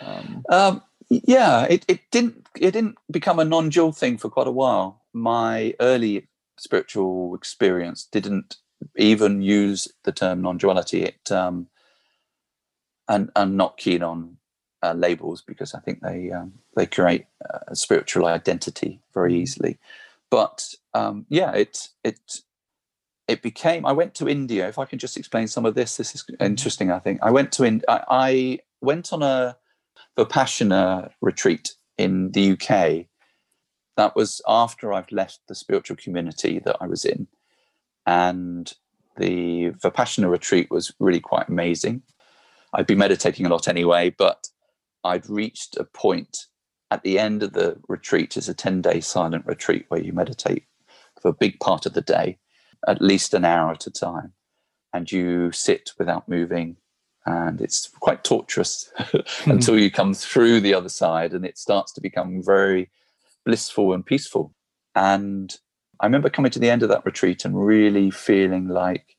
[0.00, 4.52] Um, um, yeah it, it didn't it didn't become a non-dual thing for quite a
[4.52, 5.02] while.
[5.12, 8.56] My early spiritual experience didn't
[8.96, 11.02] even use the term non-duality.
[11.02, 11.68] It um,
[13.08, 14.36] and i'm not keen on
[14.84, 17.26] uh, labels because I think they um, they create
[17.68, 19.42] a spiritual identity very mm-hmm.
[19.42, 19.78] easily.
[20.30, 22.40] But um, yeah, it it
[23.26, 23.86] it became.
[23.86, 24.68] I went to India.
[24.68, 26.44] If I can just explain some of this, this is mm-hmm.
[26.44, 26.90] interesting.
[26.90, 29.56] I think I went to in I, I went on a
[30.18, 33.06] vipassana retreat in the UK
[33.96, 37.28] that was after I've left the spiritual community that I was in.
[38.06, 38.72] And
[39.16, 42.02] the Vipassana retreat was really quite amazing.
[42.74, 44.48] I'd been meditating a lot anyway, but
[45.04, 46.46] I'd reached a point
[46.90, 50.64] at the end of the retreat is a 10 day silent retreat where you meditate
[51.20, 52.38] for a big part of the day,
[52.86, 54.32] at least an hour at a time.
[54.92, 56.76] And you sit without moving.
[57.26, 59.50] And it's quite torturous hmm.
[59.50, 62.90] until you come through the other side and it starts to become very
[63.44, 64.54] blissful and peaceful.
[64.94, 65.56] And
[66.00, 69.16] I remember coming to the end of that retreat and really feeling like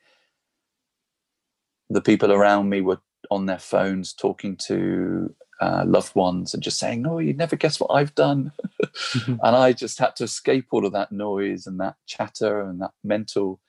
[1.90, 6.80] the people around me were on their phones talking to uh, loved ones and just
[6.80, 8.52] saying, "Oh, you'd never guess what I've done,"
[8.84, 9.36] mm-hmm.
[9.44, 12.92] and I just had to escape all of that noise and that chatter and that
[13.04, 13.60] mental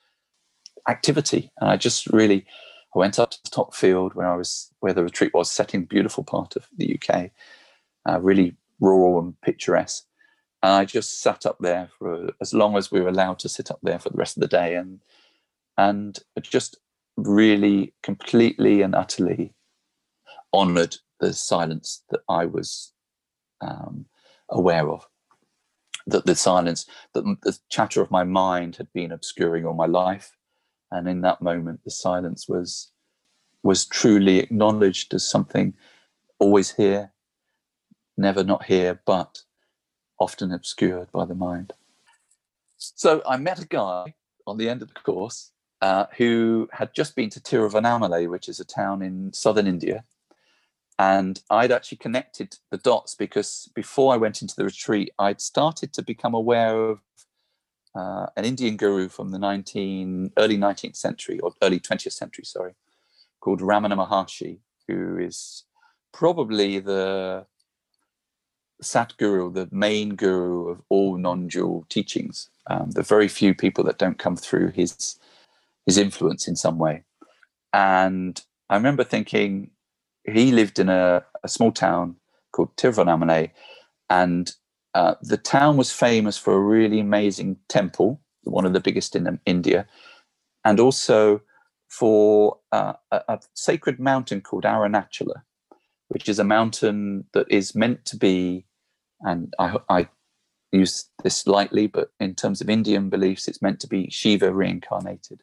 [0.89, 1.51] activity.
[1.61, 2.47] And I just really,
[2.95, 5.75] I went up to the top field where I was, where the retreat was, set
[5.75, 7.31] in beautiful part of the UK,
[8.09, 10.05] uh, really rural and picturesque.
[10.63, 13.71] And I just sat up there for as long as we were allowed to sit
[13.71, 15.01] up there for the rest of the day, and
[15.79, 16.79] and just
[17.17, 19.55] really completely and utterly
[20.53, 22.93] honored the silence that I was
[23.61, 24.07] um,
[24.51, 25.07] aware of.
[26.07, 30.37] That the silence, that the chatter of my mind had been obscuring all my life,
[30.91, 32.93] and in that moment, the silence was
[33.63, 35.75] was truly acknowledged as something
[36.39, 37.13] always here,
[38.17, 39.43] never not here, but
[40.21, 41.73] often obscured by the mind.
[42.77, 44.15] So I met a guy
[44.47, 45.51] on the end of the course
[45.81, 50.05] uh, who had just been to Tiruvannamalai, which is a town in southern India,
[50.99, 55.93] and I'd actually connected the dots because before I went into the retreat, I'd started
[55.95, 57.01] to become aware of
[57.95, 62.75] uh, an Indian guru from the 19, early 19th century or early 20th century, sorry,
[63.41, 65.65] called Ramana Maharshi, who is
[66.13, 67.47] probably the
[68.83, 72.49] Satguru, the main guru of all non-dual teachings.
[72.69, 75.19] Um, the very few people that don't come through his
[75.87, 77.05] his influence in some way.
[77.73, 79.71] And I remember thinking,
[80.27, 82.17] he lived in a, a small town
[82.53, 83.51] called Tiruvannamalai,
[84.11, 84.53] and
[84.95, 89.39] uh, the town was famous for a really amazing temple, one of the biggest in
[89.45, 89.87] India,
[90.65, 91.43] and also
[91.89, 95.43] for uh, a, a, sacred mountain called Arunachala,
[96.09, 98.67] which is a mountain that is meant to be,
[99.21, 100.09] and I, I
[100.73, 105.43] use this lightly, but in terms of Indian beliefs, it's meant to be Shiva reincarnated.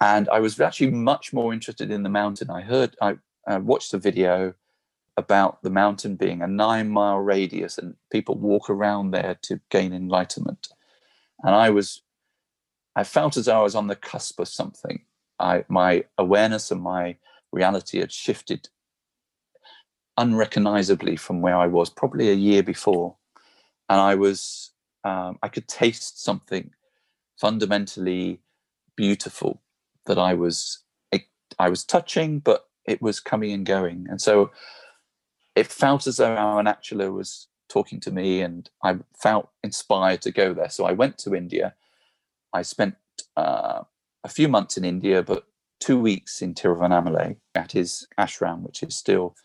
[0.00, 2.50] And I was actually much more interested in the mountain.
[2.50, 4.54] I heard, I uh, watched a video
[5.16, 9.92] about the mountain being a nine mile radius and people walk around there to gain
[9.92, 10.68] enlightenment.
[11.42, 12.02] And I was,
[12.96, 15.04] I felt as though I was on the cusp of something.
[15.38, 17.16] I, my awareness and my
[17.52, 18.68] reality had shifted
[20.16, 23.16] unrecognizably from where I was probably a year before.
[23.88, 24.72] And I was,
[25.04, 26.70] um, I could taste something
[27.38, 28.40] fundamentally
[28.96, 29.62] beautiful
[30.06, 30.82] that I was,
[31.58, 34.06] I was touching, but it was coming and going.
[34.08, 34.50] And so
[35.54, 40.52] it felt as though Arunachala was talking to me and I felt inspired to go
[40.52, 40.68] there.
[40.70, 41.74] So I went to India.
[42.52, 42.96] I spent
[43.36, 43.82] uh,
[44.24, 45.46] a few months in India, but
[45.78, 49.36] two weeks in Tiruvannamalai at his ashram, which is still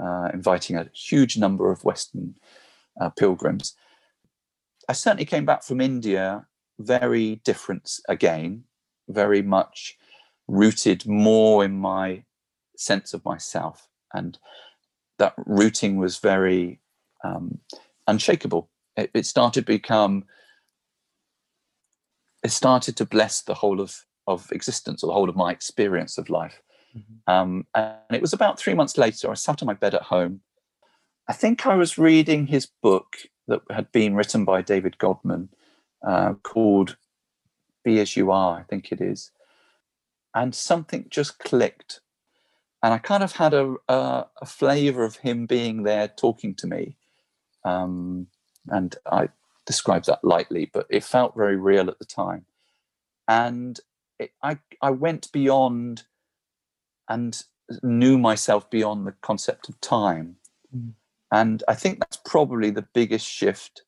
[0.00, 2.34] uh, inviting a huge number of Western
[3.00, 3.74] uh, pilgrims.
[4.88, 6.46] I certainly came back from India
[6.80, 8.64] very different again,
[9.08, 9.96] very much
[10.48, 12.24] rooted more in my
[12.80, 13.88] sense of myself.
[14.12, 14.38] And
[15.18, 16.80] that rooting was very
[17.22, 17.58] um,
[18.06, 18.68] unshakable.
[18.96, 20.24] It, it, started to become,
[22.42, 26.18] it started to bless the whole of, of existence or the whole of my experience
[26.18, 26.62] of life.
[26.96, 27.32] Mm-hmm.
[27.32, 30.40] Um, and it was about three months later, I sat on my bed at home.
[31.28, 35.50] I think I was reading his book that had been written by David Godman
[36.06, 36.96] uh, called
[37.84, 39.30] Be As You Are, I think it is.
[40.34, 42.00] And something just clicked
[42.82, 46.66] and I kind of had a, a, a flavor of him being there talking to
[46.66, 46.96] me.
[47.64, 48.28] Um,
[48.68, 49.28] and I
[49.66, 52.46] describe that lightly, but it felt very real at the time.
[53.28, 53.78] And
[54.18, 56.04] it, I, I went beyond
[57.08, 57.42] and
[57.82, 60.36] knew myself beyond the concept of time.
[60.74, 60.92] Mm.
[61.30, 63.82] And I think that's probably the biggest shift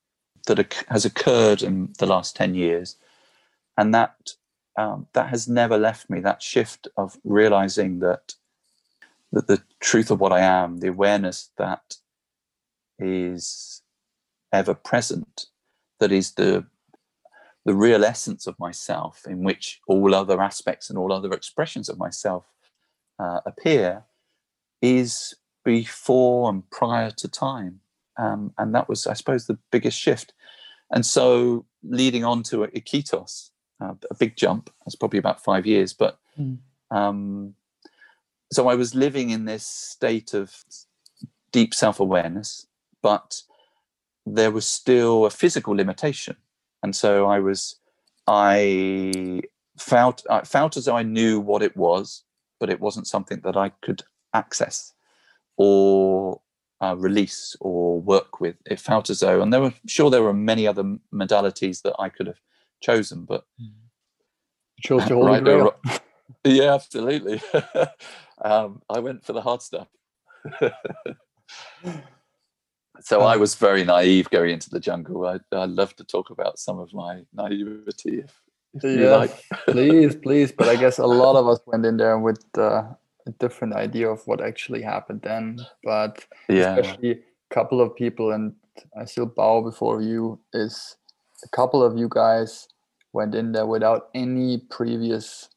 [0.46, 2.96] that has occurred in the last 10 years.
[3.76, 4.32] And that
[4.76, 8.34] um, that has never left me, that shift of realizing that
[9.32, 11.96] that the truth of what I am, the awareness that
[12.98, 13.82] is
[14.52, 15.46] ever present,
[15.98, 16.66] that is the
[17.64, 21.96] the real essence of myself, in which all other aspects and all other expressions of
[21.96, 22.44] myself
[23.20, 24.02] uh, appear,
[24.80, 27.80] is before and prior to time.
[28.18, 30.34] um, and that was, I suppose, the biggest shift.
[30.90, 34.70] And so, leading on to Iquitos, uh, a big jump.
[34.84, 36.58] That's probably about five years, but mm.
[36.90, 37.54] um,
[38.52, 40.64] so I was living in this state of
[41.52, 42.66] deep self awareness,
[43.02, 43.42] but
[44.26, 46.36] there was still a physical limitation,
[46.82, 47.76] and so I was,
[48.26, 49.42] I
[49.78, 52.24] felt I felt as though I knew what it was,
[52.60, 54.02] but it wasn't something that I could
[54.34, 54.92] access
[55.56, 56.40] or
[56.82, 58.56] uh, release or work with.
[58.66, 62.10] It felt as though, and there were sure there were many other modalities that I
[62.10, 62.40] could have
[62.82, 63.44] chosen, but
[64.82, 65.74] chose to hold right, grail.
[66.44, 67.40] yeah, absolutely.
[68.42, 69.88] um, I went for the hard stuff.
[73.00, 75.26] so I was very naive going into the jungle.
[75.26, 78.42] I, I love to talk about some of my naivety, if,
[78.74, 79.44] if yeah, like.
[79.68, 80.52] please, please.
[80.52, 82.84] But I guess a lot of us went in there with uh,
[83.26, 85.58] a different idea of what actually happened then.
[85.84, 86.76] But yeah.
[86.76, 88.54] especially a couple of people, and
[88.98, 90.96] I still bow before you, is
[91.44, 92.68] a couple of you guys
[93.12, 95.48] went in there without any previous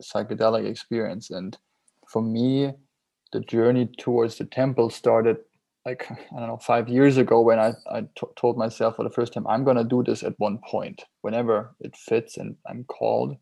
[0.00, 1.30] psychedelic experience.
[1.30, 1.56] And
[2.08, 2.72] for me,
[3.32, 5.38] the journey towards the temple started
[5.84, 9.10] like I don't know five years ago when I, I t- told myself for the
[9.10, 13.36] first time I'm gonna do this at one point whenever it fits and I'm called,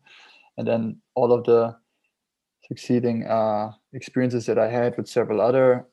[0.57, 1.75] and then all of the
[2.67, 5.85] succeeding uh, experiences that I had with several other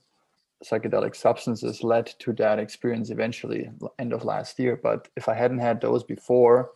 [0.64, 4.78] psychedelic substances led to that experience eventually end of last year.
[4.82, 6.70] But if i hadn't had those before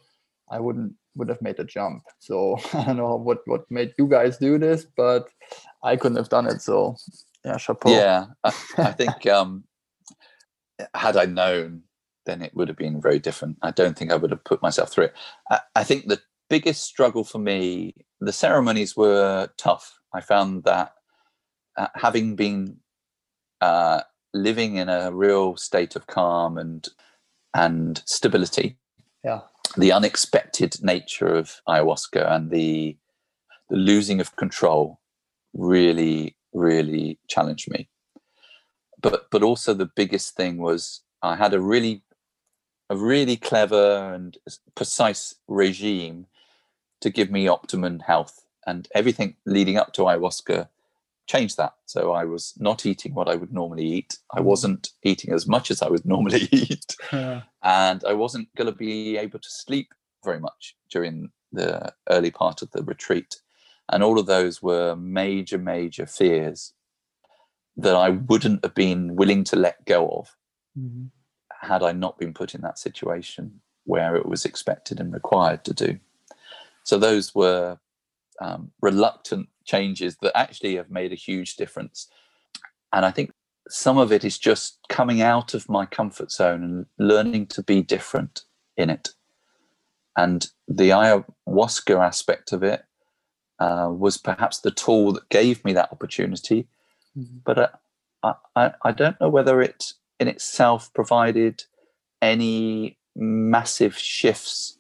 [0.51, 2.03] i wouldn't would have made the jump.
[2.19, 5.29] So i don't know what what made you guys do this but
[5.85, 6.97] i couldn't have done it so
[7.45, 9.65] yeah chapeau yeah i, I think um
[10.95, 11.83] had i known
[12.27, 14.91] then it would have been very different i don't think i would have put myself
[14.91, 15.15] through it
[15.51, 16.21] I, I think the
[16.51, 20.95] biggest struggle for me the ceremonies were tough i found that
[21.77, 22.77] uh, having been
[23.61, 26.89] uh, living in a real state of calm and
[27.55, 28.77] and stability.
[29.23, 29.43] Yeah.
[29.77, 32.97] The unexpected nature of ayahuasca and the
[33.71, 35.01] the losing of control
[35.55, 37.89] really really challenged me.
[39.01, 42.03] But but also the biggest thing was I had a really
[42.91, 44.37] a really clever and
[44.75, 46.27] precise regime
[47.01, 50.69] to give me optimum health and everything leading up to ayahuasca
[51.27, 51.75] changed that.
[51.87, 54.19] So I was not eating what I would normally eat.
[54.33, 54.45] I mm.
[54.45, 56.97] wasn't eating as much as I would normally eat.
[57.13, 57.43] Yeah.
[57.63, 62.63] And I wasn't going to be able to sleep very much during the early part
[62.63, 63.37] of the retreat.
[63.91, 66.73] And all of those were major, major fears
[67.77, 70.37] that I wouldn't have been willing to let go of
[70.79, 71.07] mm-hmm.
[71.61, 75.75] had I not been put in that situation where it was expected and required to
[75.75, 75.99] do.
[76.85, 77.79] So those were
[78.41, 82.09] um, reluctant changes that actually have made a huge difference.
[82.93, 83.33] And I think
[83.69, 87.83] some of it is just coming out of my comfort zone and learning to be
[87.83, 88.43] different
[88.77, 89.11] in it.
[90.17, 92.85] And the ayahuasca aspect of it
[93.59, 96.67] uh, was perhaps the tool that gave me that opportunity.
[97.17, 97.39] Mm-hmm.
[97.45, 97.69] But uh,
[98.23, 101.65] I, I, I don't know whether it in itself provided
[102.23, 104.79] any massive shifts.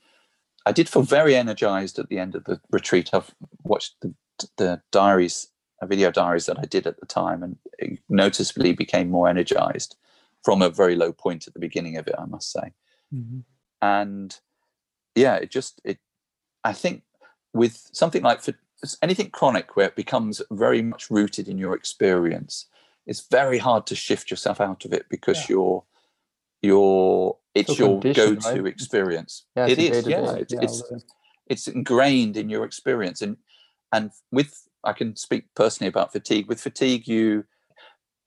[0.66, 3.10] I did feel very energized at the end of the retreat.
[3.12, 4.14] I've watched the
[4.56, 5.48] the diaries,
[5.80, 9.96] uh, video diaries that I did at the time, and noticeably became more energized
[10.42, 12.72] from a very low point at the beginning of it, I must say.
[13.14, 13.40] Mm-hmm.
[13.80, 14.36] And
[15.14, 15.98] yeah, it just it.
[16.64, 17.02] I think
[17.52, 18.54] with something like for
[19.02, 22.66] anything chronic where it becomes very much rooted in your experience,
[23.06, 25.54] it's very hard to shift yourself out of it because yeah.
[25.54, 25.84] you're
[26.62, 28.66] your it's your go-to right?
[28.66, 29.44] experience.
[29.56, 30.32] Yeah, it is, yeah.
[30.32, 30.82] It's, yeah, it's,
[31.46, 33.36] it's ingrained in your experience, and
[33.94, 37.44] and with i can speak personally about fatigue with fatigue you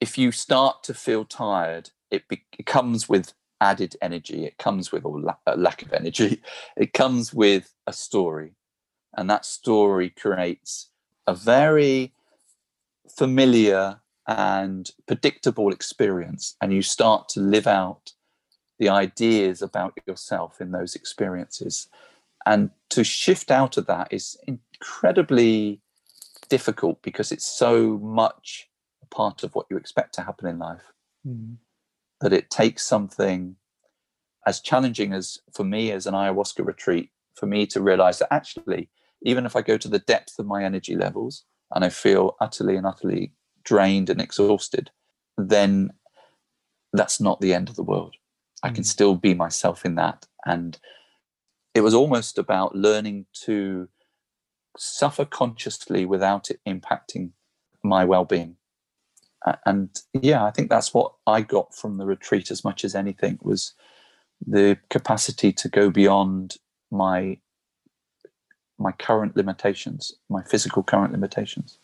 [0.00, 4.90] if you start to feel tired it, be, it comes with added energy it comes
[4.90, 6.42] with a, la- lack of energy
[6.76, 8.52] it comes with a story
[9.16, 10.90] and that story creates
[11.26, 12.12] a very
[13.08, 18.12] familiar and predictable experience and you start to live out
[18.78, 21.88] the ideas about yourself in those experiences
[22.46, 25.80] and to shift out of that is incredibly
[26.48, 28.68] difficult because it's so much
[29.02, 30.92] a part of what you expect to happen in life
[31.26, 31.56] mm.
[32.20, 33.56] that it takes something
[34.46, 38.88] as challenging as for me as an ayahuasca retreat for me to realize that actually
[39.22, 42.76] even if i go to the depth of my energy levels and i feel utterly
[42.76, 43.32] and utterly
[43.64, 44.90] drained and exhausted
[45.36, 45.90] then
[46.92, 48.16] that's not the end of the world.
[48.62, 48.86] I can mm.
[48.86, 50.26] still be myself in that.
[50.44, 50.78] And
[51.74, 53.88] it was almost about learning to
[54.76, 57.30] suffer consciously without it impacting
[57.82, 58.56] my well-being.
[59.64, 63.38] And yeah, I think that's what I got from the retreat as much as anything
[63.40, 63.74] was
[64.44, 66.56] the capacity to go beyond
[66.90, 67.38] my
[68.78, 71.78] my current limitations, my physical current limitations.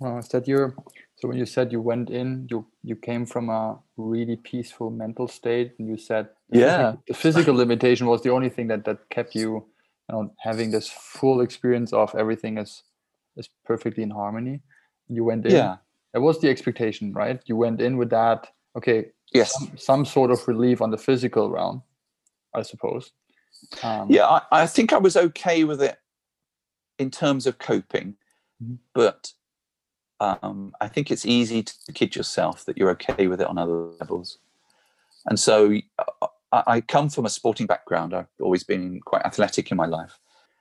[0.00, 0.74] Well, is that your
[1.16, 5.28] so when you said you went in, you you came from a really peaceful mental
[5.28, 8.84] state, and you said the yeah, physical, the physical limitation was the only thing that
[8.84, 9.64] that kept you,
[10.08, 12.82] you know, having this full experience of everything is
[13.36, 14.60] is perfectly in harmony.
[15.08, 15.52] You went in.
[15.52, 15.76] Yeah,
[16.14, 17.40] it was the expectation, right?
[17.46, 18.48] You went in with that.
[18.76, 19.06] Okay.
[19.32, 19.52] Yes.
[19.52, 21.82] Some, some sort of relief on the physical realm,
[22.54, 23.12] I suppose.
[23.82, 25.98] Um, yeah, I, I, think I was okay with it
[26.98, 28.16] in terms of coping,
[28.62, 28.74] mm-hmm.
[28.94, 29.32] but
[30.20, 33.72] um, I think it's easy to kid yourself that you're okay with it on other
[34.00, 34.38] levels.
[35.26, 35.78] And so
[36.52, 38.14] I, I come from a sporting background.
[38.14, 40.18] I've always been quite athletic in my life.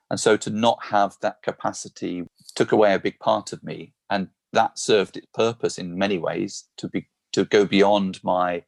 [0.09, 2.25] And so to not have that capacity
[2.55, 3.93] took away a big part of me.
[4.09, 8.63] And that served its purpose in many ways to be to go beyond my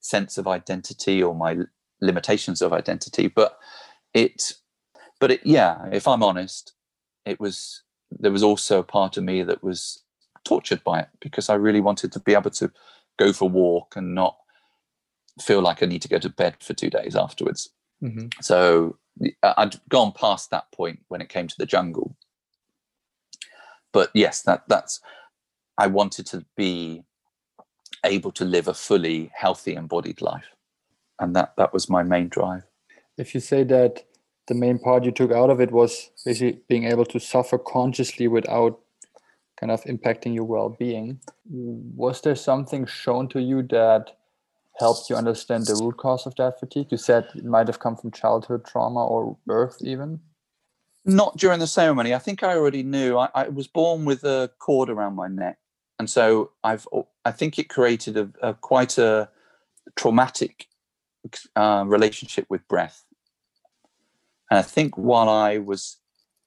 [0.00, 1.58] sense of identity or my
[2.00, 3.28] limitations of identity.
[3.28, 3.58] But
[4.14, 4.54] it
[5.18, 6.72] but it yeah, if I'm honest,
[7.24, 10.02] it was there was also a part of me that was
[10.44, 12.70] tortured by it because I really wanted to be able to
[13.18, 14.36] go for a walk and not
[15.40, 17.70] feel like I need to go to bed for two days afterwards.
[18.02, 18.28] Mm-hmm.
[18.40, 18.96] So
[19.42, 22.16] I'd gone past that point when it came to the jungle.
[23.92, 25.00] But yes, that that's
[25.78, 27.04] I wanted to be
[28.04, 30.46] able to live a fully healthy embodied life.
[31.20, 32.62] And that that was my main drive.
[33.16, 34.04] If you say that
[34.48, 38.26] the main part you took out of it was basically being able to suffer consciously
[38.26, 38.80] without
[39.60, 44.16] kind of impacting your well-being was there something shown to you that
[44.78, 46.88] helped you understand the root cause of that fatigue?
[46.90, 50.20] You said it might have come from childhood trauma or birth even?
[51.04, 52.14] Not during the ceremony.
[52.14, 53.18] I think i already knew.
[53.18, 55.58] I, I was born with a cord around my neck.
[55.98, 56.88] And so i've
[57.26, 59.28] i think it created a, a quite a
[59.96, 60.66] traumatic
[61.56, 63.04] uh, relationship with breath
[64.50, 65.98] and i think while i was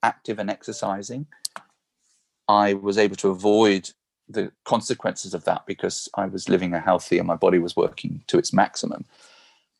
[0.02, 1.26] active and exercising
[2.48, 3.90] I was able to avoid
[4.28, 8.22] the consequences of that because I was living a healthy and my body was working
[8.28, 9.04] to its maximum.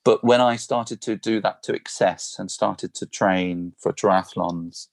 [0.04, 4.88] But when I started to do that to excess and started to train for triathlons,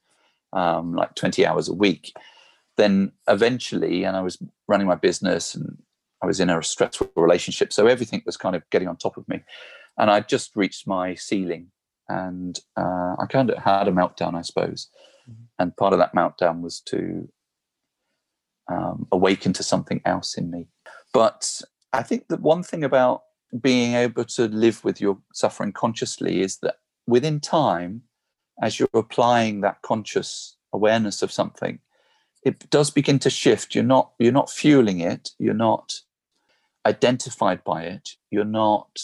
[0.53, 2.13] um, like 20 hours a week,
[2.77, 4.37] then eventually, and I was
[4.67, 5.81] running my business and
[6.21, 7.73] I was in a stressful relationship.
[7.73, 9.41] So everything was kind of getting on top of me.
[9.97, 11.71] And I just reached my ceiling
[12.09, 14.89] and uh, I kind of had a meltdown, I suppose.
[15.29, 15.43] Mm-hmm.
[15.59, 17.29] And part of that meltdown was to
[18.69, 20.67] um, awaken to something else in me.
[21.13, 21.61] But
[21.93, 23.23] I think that one thing about
[23.59, 26.75] being able to live with your suffering consciously is that
[27.07, 28.03] within time,
[28.61, 31.79] as you're applying that conscious awareness of something,
[32.43, 33.75] it does begin to shift.
[33.75, 35.31] You're not you're not fueling it.
[35.37, 35.93] You're not
[36.85, 38.11] identified by it.
[38.29, 38.99] You're not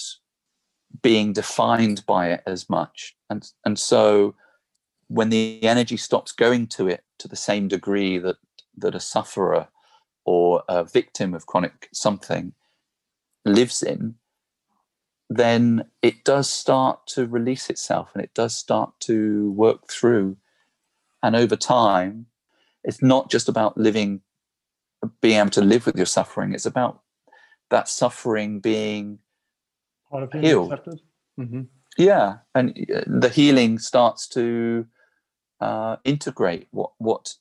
[1.01, 3.15] being defined by it as much.
[3.29, 4.35] And and so
[5.07, 8.37] when the energy stops going to it to the same degree that
[8.77, 9.67] that a sufferer
[10.25, 12.53] or a victim of chronic something
[13.45, 14.15] lives in,
[15.29, 20.37] then it does start to release itself and it does start to work through.
[21.23, 22.27] And over time,
[22.83, 24.21] it's not just about living,
[25.21, 27.01] being able to live with your suffering, it's about
[27.69, 29.19] that suffering being
[30.41, 30.71] healed.
[31.39, 31.61] Mm-hmm.
[31.97, 34.85] Yeah, and uh, the healing starts to
[35.59, 37.33] uh, integrate what what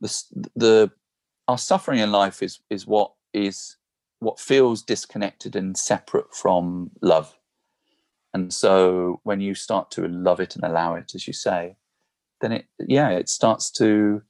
[0.00, 0.22] the
[0.56, 0.90] the
[1.48, 3.76] our suffering in life is is what is
[4.20, 7.36] what feels disconnected and separate from love
[8.32, 11.76] and so when you start to love it and allow it as you say
[12.40, 14.22] then it yeah it starts to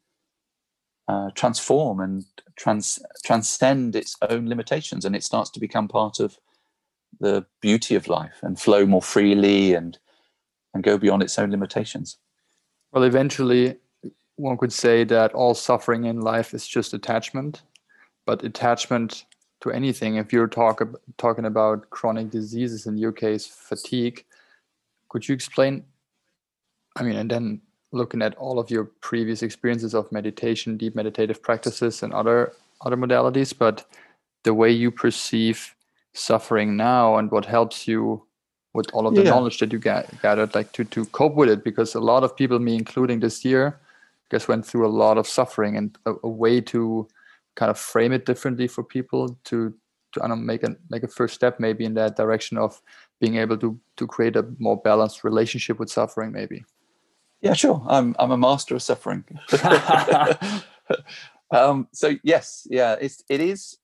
[1.06, 2.24] uh, transform and
[2.56, 6.38] trans transcend its own limitations and it starts to become part of
[7.20, 9.98] the beauty of life and flow more freely and
[10.72, 12.18] and go beyond its own limitations
[12.92, 13.76] well eventually
[14.36, 17.62] one could say that all suffering in life is just attachment,
[18.26, 19.24] but attachment
[19.60, 20.16] to anything.
[20.16, 20.82] If you're talk,
[21.18, 24.24] talking about chronic diseases, in your case, fatigue,
[25.08, 25.84] could you explain?
[26.96, 27.60] I mean, and then
[27.92, 32.52] looking at all of your previous experiences of meditation, deep meditative practices, and other
[32.84, 33.86] other modalities, but
[34.42, 35.73] the way you perceive
[36.14, 38.24] suffering now and what helps you
[38.72, 39.30] with all of the yeah.
[39.30, 42.36] knowledge that you get, gathered, like to to cope with it, because a lot of
[42.36, 43.78] people, me including this year,
[44.30, 47.06] guess went through a lot of suffering and a, a way to
[47.54, 49.72] kind of frame it differently for people to
[50.12, 52.80] to I don't make a make a first step maybe in that direction of
[53.20, 56.64] being able to to create a more balanced relationship with suffering maybe.
[57.40, 57.84] Yeah sure.
[57.88, 59.24] I'm i'm a master of suffering.
[61.50, 63.78] Um, so yes, yeah, it's it is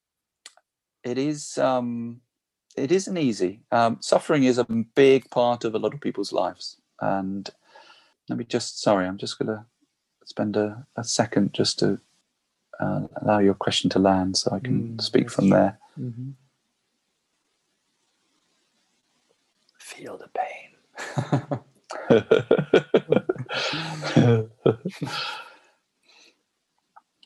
[1.04, 2.20] it is um,
[2.76, 3.60] it isn't easy.
[3.72, 7.48] Um, suffering is a big part of a lot of people's lives, and
[8.28, 9.66] let me just sorry, I'm just gonna
[10.24, 12.00] spend a, a second just to
[12.78, 15.56] uh, allow your question to land, so I can mm, speak from true.
[15.56, 15.78] there.
[15.98, 16.30] Mm-hmm.
[19.78, 20.76] Feel the pain.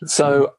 [0.07, 0.55] so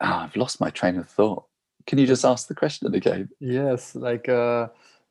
[0.00, 1.44] I've lost my train of thought.
[1.86, 3.28] Can you just ask the question again?
[3.40, 4.68] Yes, like uh,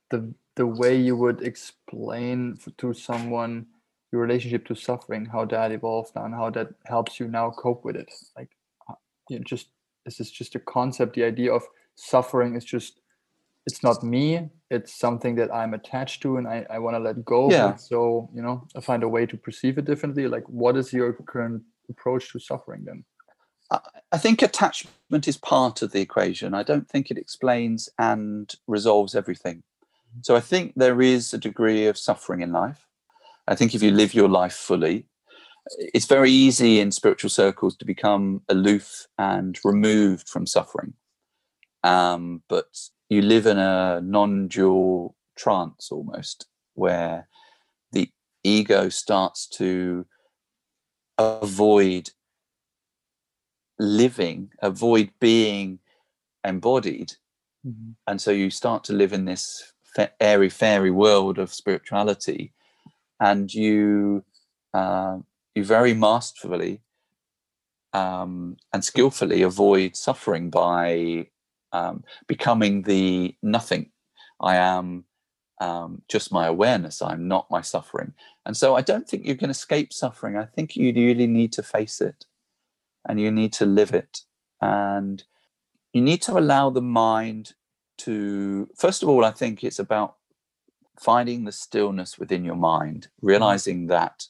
[0.09, 3.67] the the way you would explain to someone
[4.11, 7.85] your relationship to suffering, how that evolved now, and how that helps you now cope
[7.85, 8.11] with it.
[8.35, 8.49] Like,
[8.89, 8.95] uh,
[9.29, 9.67] you know, just
[10.05, 11.15] this is just a concept.
[11.15, 11.63] The idea of
[11.95, 13.01] suffering is just
[13.65, 17.23] it's not me it's something that i'm attached to and i, I want to let
[17.25, 17.75] go yeah.
[17.75, 21.13] so you know i find a way to perceive it differently like what is your
[21.13, 23.03] current approach to suffering then
[24.11, 26.53] i think attachment is part of the equation.
[26.53, 29.57] I don't think it explains and resolves everything.
[29.57, 30.21] Mm-hmm.
[30.23, 32.85] so i think there is a degree of suffering in life.
[33.47, 35.09] I think if you live your life fully
[35.77, 40.93] it's very easy in spiritual circles to become aloof and removed from suffering.
[41.83, 42.77] Um, but
[43.09, 47.27] you live in a non-dual trance almost where
[47.91, 48.09] the
[48.43, 50.05] ego starts to
[51.17, 52.11] avoid
[53.79, 55.79] living avoid being
[56.43, 57.13] embodied
[57.65, 57.91] mm-hmm.
[58.07, 59.73] and so you start to live in this
[60.19, 62.53] airy fairy world of spirituality
[63.19, 64.23] and you
[64.73, 65.17] uh,
[65.55, 66.81] you very masterfully
[67.93, 71.27] um, and skillfully avoid suffering by
[71.71, 73.91] um, becoming the nothing.
[74.39, 75.05] I am
[75.59, 77.01] um, just my awareness.
[77.01, 78.13] I'm not my suffering.
[78.45, 80.37] And so I don't think you can escape suffering.
[80.37, 82.25] I think you really need to face it
[83.09, 84.21] and you need to live it.
[84.61, 85.23] And
[85.93, 87.53] you need to allow the mind
[87.99, 90.15] to, first of all, I think it's about
[90.99, 94.27] finding the stillness within your mind, realizing that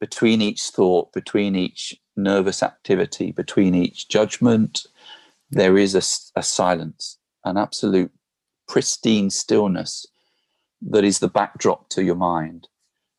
[0.00, 4.86] between each thought, between each nervous activity, between each judgment,
[5.50, 8.10] there is a, a silence, an absolute
[8.66, 10.06] pristine stillness
[10.80, 12.68] that is the backdrop to your mind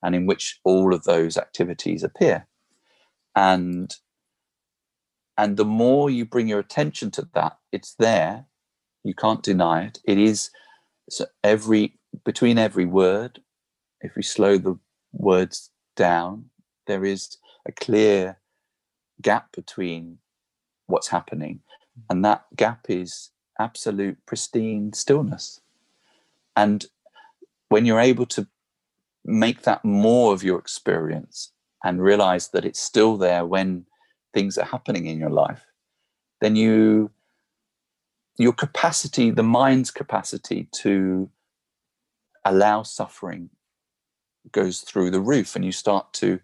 [0.01, 2.47] and in which all of those activities appear
[3.35, 3.97] and
[5.37, 8.45] and the more you bring your attention to that it's there.
[9.03, 9.99] You can't deny it.
[10.03, 10.49] It is
[11.09, 13.39] so every between every word
[14.01, 14.77] if we slow the
[15.13, 16.49] words down
[16.87, 18.39] there is a clear
[19.21, 20.17] gap between
[20.87, 21.59] what's happening.
[21.99, 22.03] Mm.
[22.09, 25.61] And that gap is absolute pristine stillness.
[26.55, 26.85] And
[27.69, 28.47] when you're able to
[29.23, 31.51] make that more of your experience
[31.83, 33.85] and realize that it's still there when
[34.37, 35.65] things are happening in your life
[36.41, 37.09] then you
[38.37, 41.29] your capacity the mind's capacity to
[42.45, 43.49] allow suffering
[44.51, 46.39] goes through the roof and you start to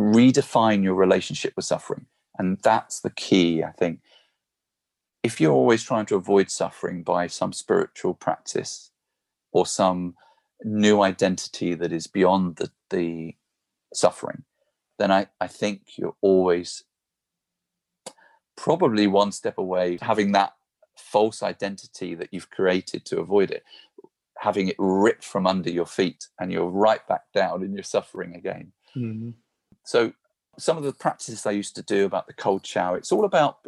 [0.00, 2.06] redefine your relationship with suffering.
[2.38, 4.00] And that's the key i think.
[5.22, 8.90] If you're always trying to avoid suffering by some spiritual practice
[9.52, 10.14] or some
[10.64, 13.34] new identity that is beyond the, the
[13.92, 14.44] suffering,
[15.00, 16.84] then I, I think you're always
[18.54, 20.52] probably one step away having that
[20.94, 23.64] false identity that you've created to avoid it,
[24.36, 28.36] having it ripped from under your feet and you're right back down and you're suffering
[28.36, 28.72] again.
[28.94, 29.30] Mm-hmm.
[29.84, 30.12] So
[30.58, 33.66] some of the practices I used to do about the cold shower, it's all about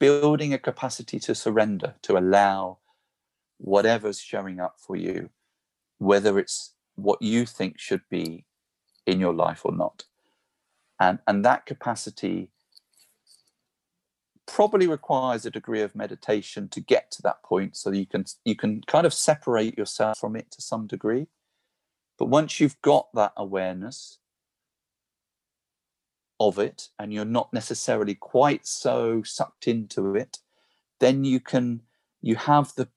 [0.00, 2.78] building a capacity to surrender, to allow
[3.58, 5.30] whatever's showing up for you,
[5.98, 8.44] whether it's what you think should be
[9.06, 10.02] in your life or not.
[10.98, 12.50] And, and that capacity
[14.46, 18.54] probably requires a degree of meditation to get to that point so you can you
[18.54, 21.26] can kind of separate yourself from it to some degree.
[22.18, 24.18] But once you've got that awareness
[26.38, 30.38] of it and you're not necessarily quite so sucked into it
[31.00, 31.80] then you can
[32.20, 32.88] you have the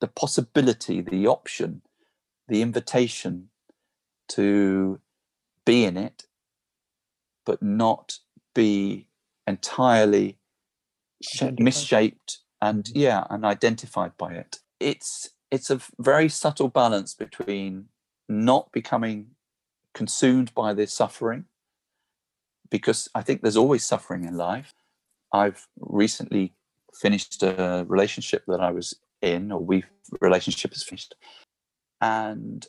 [0.00, 1.82] the possibility the option
[2.48, 3.48] the invitation
[4.28, 5.00] to
[5.64, 6.24] be in it
[7.44, 8.18] but not
[8.54, 9.06] be
[9.46, 10.38] entirely
[11.58, 12.98] misshaped and mm-hmm.
[12.98, 17.86] yeah and identified by it it's it's a very subtle balance between
[18.28, 19.28] not becoming
[19.92, 21.44] consumed by the suffering
[22.70, 24.74] because I think there's always suffering in life.
[25.32, 26.54] I've recently
[26.92, 29.84] finished a relationship that I was in, or we
[30.20, 31.14] relationship is finished,
[32.00, 32.66] and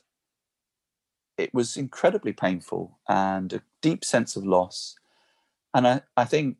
[1.38, 4.96] it was incredibly painful and deep sense of loss.
[5.72, 6.58] And I, I think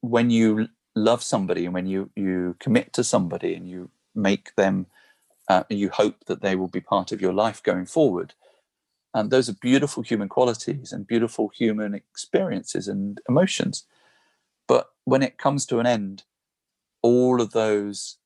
[0.00, 4.86] when you love somebody and when you, you commit to somebody and you make them,
[5.50, 8.32] uh, you hope that they will be part of your life going forward.
[9.12, 13.84] And those are beautiful human qualities and beautiful human experiences and emotions.
[14.66, 16.22] But when it comes to an end,
[17.02, 18.16] all of those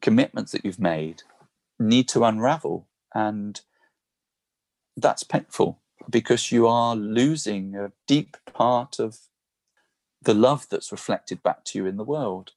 [0.00, 1.24] commitments that you've made
[1.78, 2.86] need to unravel.
[3.14, 3.60] And
[4.96, 5.78] that's painful
[6.08, 9.18] because you are losing a deep part of
[10.22, 12.52] the love that's reflected back to you in the world.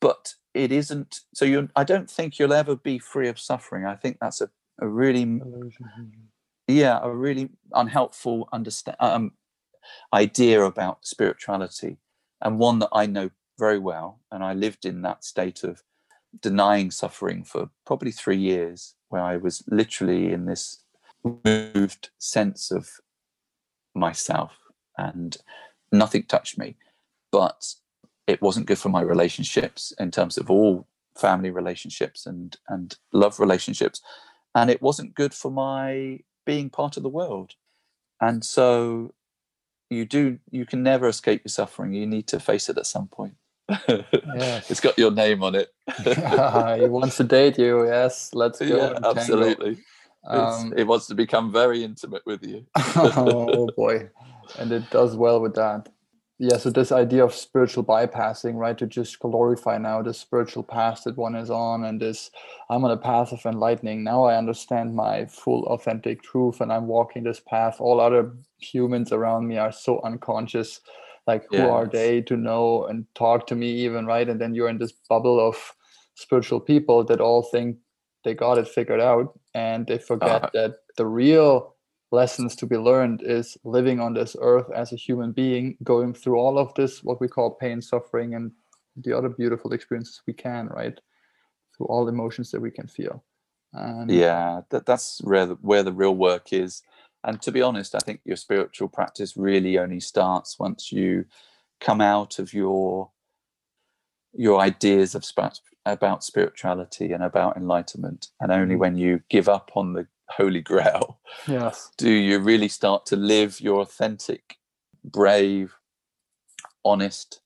[0.00, 3.84] But it isn't so you I don't think you'll ever be free of suffering.
[3.84, 4.50] I think that's a,
[4.80, 5.40] a really
[6.68, 9.32] yeah, a really unhelpful understand um,
[10.12, 11.98] idea about spirituality
[12.40, 14.20] and one that I know very well.
[14.30, 15.82] And I lived in that state of
[16.40, 20.82] denying suffering for probably three years, where I was literally in this
[21.44, 22.88] moved sense of
[23.94, 24.52] myself
[24.96, 25.36] and
[25.92, 26.76] nothing touched me.
[27.32, 27.74] But
[28.26, 33.40] it wasn't good for my relationships in terms of all family relationships and, and love
[33.40, 34.00] relationships.
[34.54, 37.54] And it wasn't good for my being part of the world.
[38.20, 39.14] And so
[39.90, 41.92] you do you can never escape your suffering.
[41.92, 43.34] You need to face it at some point
[43.68, 44.70] yes.
[44.70, 45.68] It's got your name on it.
[46.04, 47.86] he wants to date you.
[47.86, 48.64] Yes, let's go.
[48.64, 49.78] Yeah, absolutely.
[50.26, 52.66] Um, it wants to become very intimate with you.
[52.76, 54.08] oh boy,
[54.58, 55.88] and it does well with that.
[56.38, 58.76] Yeah, so this idea of spiritual bypassing, right?
[58.76, 62.30] To just glorify now the spiritual path that one is on, and this
[62.68, 64.04] I'm on a path of enlightening.
[64.04, 67.76] Now I understand my full authentic truth, and I'm walking this path.
[67.80, 70.80] All other humans around me are so unconscious
[71.26, 71.70] like who yes.
[71.70, 74.92] are they to know and talk to me even right and then you're in this
[75.08, 75.56] bubble of
[76.14, 77.76] spiritual people that all think
[78.24, 81.74] they got it figured out and they forget uh, that the real
[82.12, 86.38] lessons to be learned is living on this earth as a human being going through
[86.38, 88.52] all of this what we call pain suffering and
[88.96, 91.00] the other beautiful experiences we can right?
[91.76, 93.24] Through all emotions that we can feel.
[93.72, 96.82] And yeah that, that's where the, where the real work is.
[97.24, 101.24] And to be honest, I think your spiritual practice really only starts once you
[101.80, 103.10] come out of your
[104.34, 105.24] your ideas of
[105.86, 108.78] about spirituality and about enlightenment, and only mm.
[108.78, 111.18] when you give up on the holy grail,
[111.48, 114.58] yes, do you really start to live your authentic,
[115.04, 115.74] brave,
[116.84, 117.40] honest,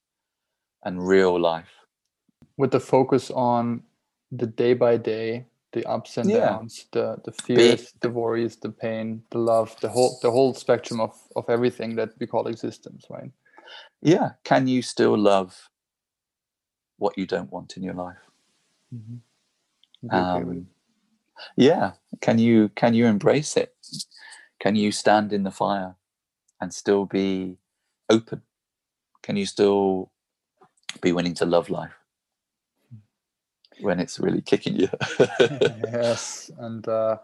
[0.82, 1.70] and real life.
[2.56, 3.82] With the focus on
[4.32, 6.40] the day by day the ups and yeah.
[6.40, 11.00] downs, the the fears, the worries, the pain, the love, the whole the whole spectrum
[11.00, 13.30] of of everything that we call existence, right?
[14.02, 14.30] Yeah.
[14.44, 15.68] Can you still love
[16.98, 18.29] what you don't want in your life?
[18.94, 20.14] Mm-hmm.
[20.14, 20.66] Um,
[21.56, 21.92] yeah.
[22.20, 23.74] Can you can you embrace it?
[24.58, 25.94] Can you stand in the fire
[26.60, 27.56] and still be
[28.08, 28.42] open?
[29.22, 30.10] Can you still
[31.00, 31.92] be willing to love life?
[33.82, 34.88] when it's really kicking you.
[35.40, 37.16] yes, and uh,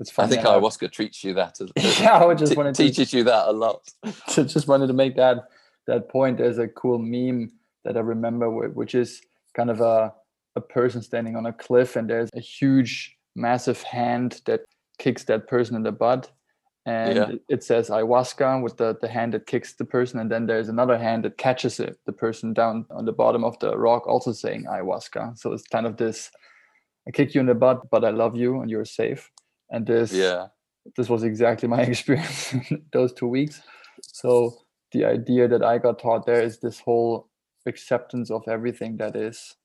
[0.00, 0.38] it's funny.
[0.38, 1.60] I think ayahuasca treats you that.
[1.60, 3.88] As, yeah, I just t- wanted to, teaches you that a lot.
[4.28, 5.48] So just wanted to make that
[5.86, 6.38] that point.
[6.38, 7.52] There's a cool meme
[7.84, 9.20] that I remember, which is
[9.54, 10.12] kind of a
[10.56, 14.60] a person standing on a cliff, and there's a huge, massive hand that
[14.98, 16.30] kicks that person in the butt,
[16.86, 17.30] and yeah.
[17.48, 20.20] it says ayahuasca with the, the hand that kicks the person.
[20.20, 23.58] And then there's another hand that catches it the person down on the bottom of
[23.58, 25.38] the rock also saying ayahuasca.
[25.38, 26.30] So it's kind of this
[27.06, 29.30] i kick you in the butt but i love you and you're safe.
[29.70, 30.48] And this yeah.
[30.96, 32.54] this was exactly my experience
[32.92, 33.62] those two weeks.
[34.02, 34.54] So
[34.92, 37.30] the idea that i got taught there is this whole
[37.66, 39.56] acceptance of everything that is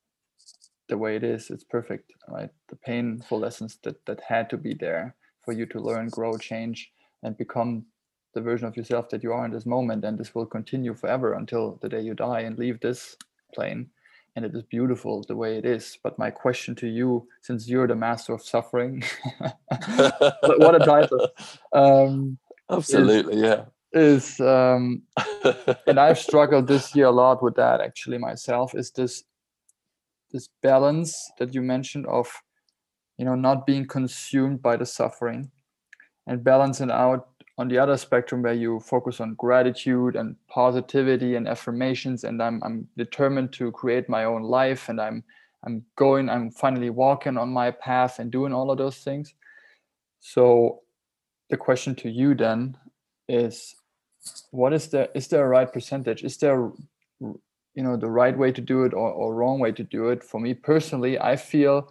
[0.89, 2.49] the way it is it's perfect right?
[2.67, 6.91] The painful lessons that that had to be there for you to learn grow change
[7.23, 7.85] and become
[8.33, 11.33] the version of yourself that you are in this moment and this will continue forever
[11.33, 13.15] until the day you die and leave this
[13.53, 13.89] plane.
[14.35, 15.97] And it is beautiful the way it is.
[16.03, 19.03] But my question to you since you're the master of suffering
[19.39, 21.27] what a title
[21.73, 22.37] um,
[22.69, 23.65] absolutely is, yeah.
[23.91, 25.01] is um,
[25.87, 29.23] and i've struggled this year a lot with that actually myself is this
[30.31, 32.31] this balance that you mentioned of
[33.17, 35.51] you know not being consumed by the suffering
[36.27, 41.35] and balance it out on the other spectrum where you focus on gratitude and positivity
[41.35, 45.23] and affirmations and I'm, I'm determined to create my own life and i'm
[45.65, 49.33] i'm going i'm finally walking on my path and doing all of those things.
[50.19, 50.81] So
[51.49, 52.77] the question to you then
[53.27, 53.75] is
[54.51, 56.23] what is the is there a right percentage?
[56.23, 56.71] Is there
[57.79, 60.21] you know the right way to do it or, or wrong way to do it
[60.21, 61.89] for me personally i feel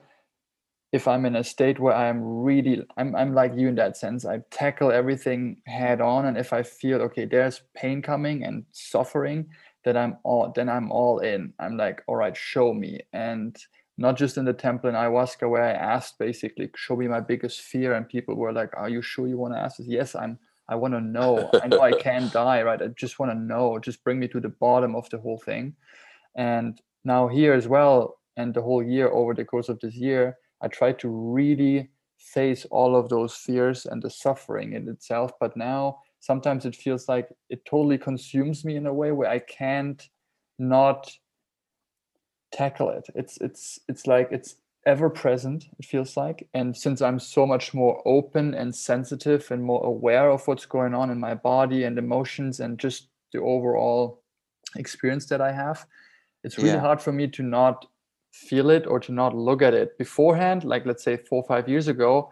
[0.92, 4.24] if I'm in a state where I'm really I'm I'm like you in that sense.
[4.24, 9.48] I tackle everything head on and if I feel okay, there's pain coming and suffering,
[9.84, 11.52] that I'm all then I'm all in.
[11.58, 13.00] I'm like, all right, show me.
[13.12, 13.56] And
[13.98, 17.60] not just in the temple in ayahuasca where I asked basically, show me my biggest
[17.60, 19.86] fear, and people were like, Are you sure you want to ask this?
[19.88, 20.38] Yes, I'm
[20.68, 21.50] I want to know.
[21.62, 22.80] I know I can die, right?
[22.80, 23.78] I just want to know.
[23.78, 25.74] Just bring me to the bottom of the whole thing.
[26.36, 30.36] And now here as well, and the whole year over the course of this year,
[30.60, 35.32] I tried to really face all of those fears and the suffering in itself.
[35.40, 39.38] But now sometimes it feels like it totally consumes me in a way where I
[39.38, 40.08] can't
[40.58, 41.10] not
[42.52, 43.06] tackle it.
[43.14, 44.56] It's it's it's like it's
[44.86, 46.48] ever present, it feels like.
[46.54, 50.94] And since I'm so much more open and sensitive and more aware of what's going
[50.94, 54.22] on in my body and emotions and just the overall
[54.76, 55.86] experience that I have,
[56.44, 56.80] it's really yeah.
[56.80, 57.86] hard for me to not
[58.32, 61.68] feel it or to not look at it beforehand like let's say four or five
[61.68, 62.30] years ago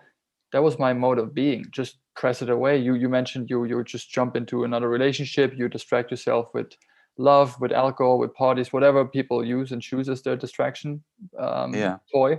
[0.53, 3.83] that was my mode of being just press it away you you mentioned you you
[3.83, 6.69] just jump into another relationship you distract yourself with
[7.19, 11.03] love with alcohol with parties whatever people use and choose as their distraction
[11.39, 11.97] um, yeah.
[12.13, 12.39] toy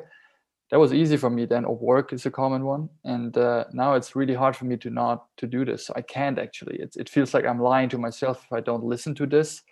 [0.70, 3.94] that was easy for me then or work is a common one and uh, now
[3.94, 7.10] it's really hard for me to not to do this i can't actually it, it
[7.10, 9.64] feels like i'm lying to myself if i don't listen to this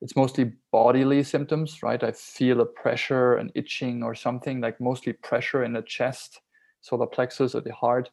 [0.00, 2.02] it's mostly bodily symptoms, right?
[2.02, 6.40] I feel a pressure, an itching, or something like mostly pressure in the chest,
[6.80, 8.10] solar plexus, or the heart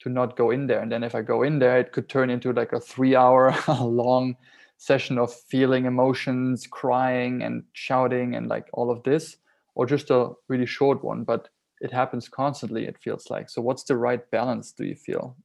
[0.00, 0.80] to not go in there.
[0.80, 3.54] And then if I go in there, it could turn into like a three hour
[3.80, 4.36] long
[4.78, 9.36] session of feeling emotions, crying and shouting and like all of this,
[9.74, 11.24] or just a really short one.
[11.24, 11.48] But
[11.80, 13.50] it happens constantly, it feels like.
[13.50, 15.36] So, what's the right balance, do you feel?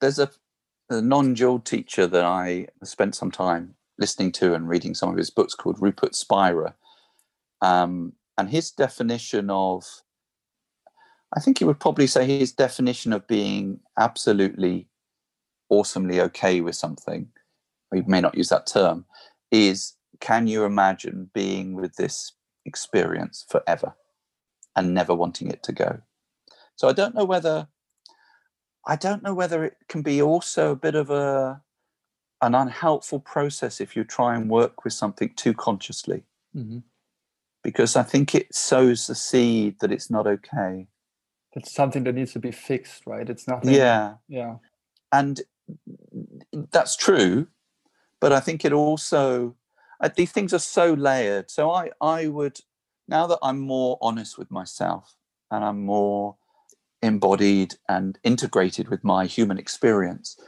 [0.00, 0.30] There's a,
[0.90, 5.16] a non dual teacher that I spent some time listening to and reading some of
[5.16, 6.74] his books called Rupert Spira.
[7.62, 9.84] Um, and his definition of,
[11.34, 14.88] I think he would probably say his definition of being absolutely
[15.68, 17.28] awesomely okay with something,
[17.92, 19.04] he may not use that term,
[19.50, 22.32] is can you imagine being with this
[22.64, 23.94] experience forever
[24.74, 26.00] and never wanting it to go?
[26.76, 27.68] So I don't know whether
[28.86, 31.62] I don't know whether it can be also a bit of a
[32.42, 36.24] an unhelpful process if you try and work with something too consciously.
[36.54, 36.78] Mm-hmm.
[37.62, 40.86] Because I think it sows the seed that it's not okay.
[41.52, 43.28] It's something that needs to be fixed, right?
[43.28, 43.72] It's nothing.
[43.72, 44.14] Yeah.
[44.28, 44.56] Yeah.
[45.10, 45.40] And
[46.70, 47.48] that's true.
[48.20, 49.56] But I think it also,
[50.00, 51.50] uh, these things are so layered.
[51.50, 52.60] So I, I would,
[53.08, 55.16] now that I'm more honest with myself
[55.50, 56.36] and I'm more
[57.02, 60.38] embodied and integrated with my human experience,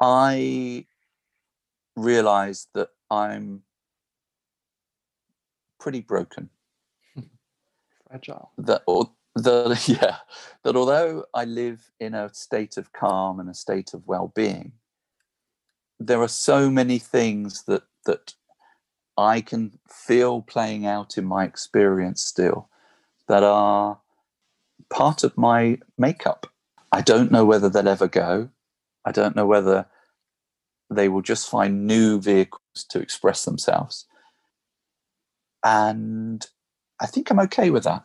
[0.00, 0.86] I
[1.94, 3.62] realize that I'm
[5.78, 6.50] pretty broken.
[8.08, 8.50] Fragile.
[8.58, 10.16] That or that yeah,
[10.64, 14.72] that although I live in a state of calm and a state of well-being,
[16.06, 18.34] there are so many things that that
[19.16, 22.68] I can feel playing out in my experience still
[23.28, 24.00] that are
[24.90, 26.46] part of my makeup.
[26.90, 28.50] I don't know whether they'll ever go.
[29.04, 29.86] I don't know whether
[30.90, 34.06] they will just find new vehicles to express themselves.
[35.64, 36.46] And
[37.00, 38.04] I think I'm okay with that.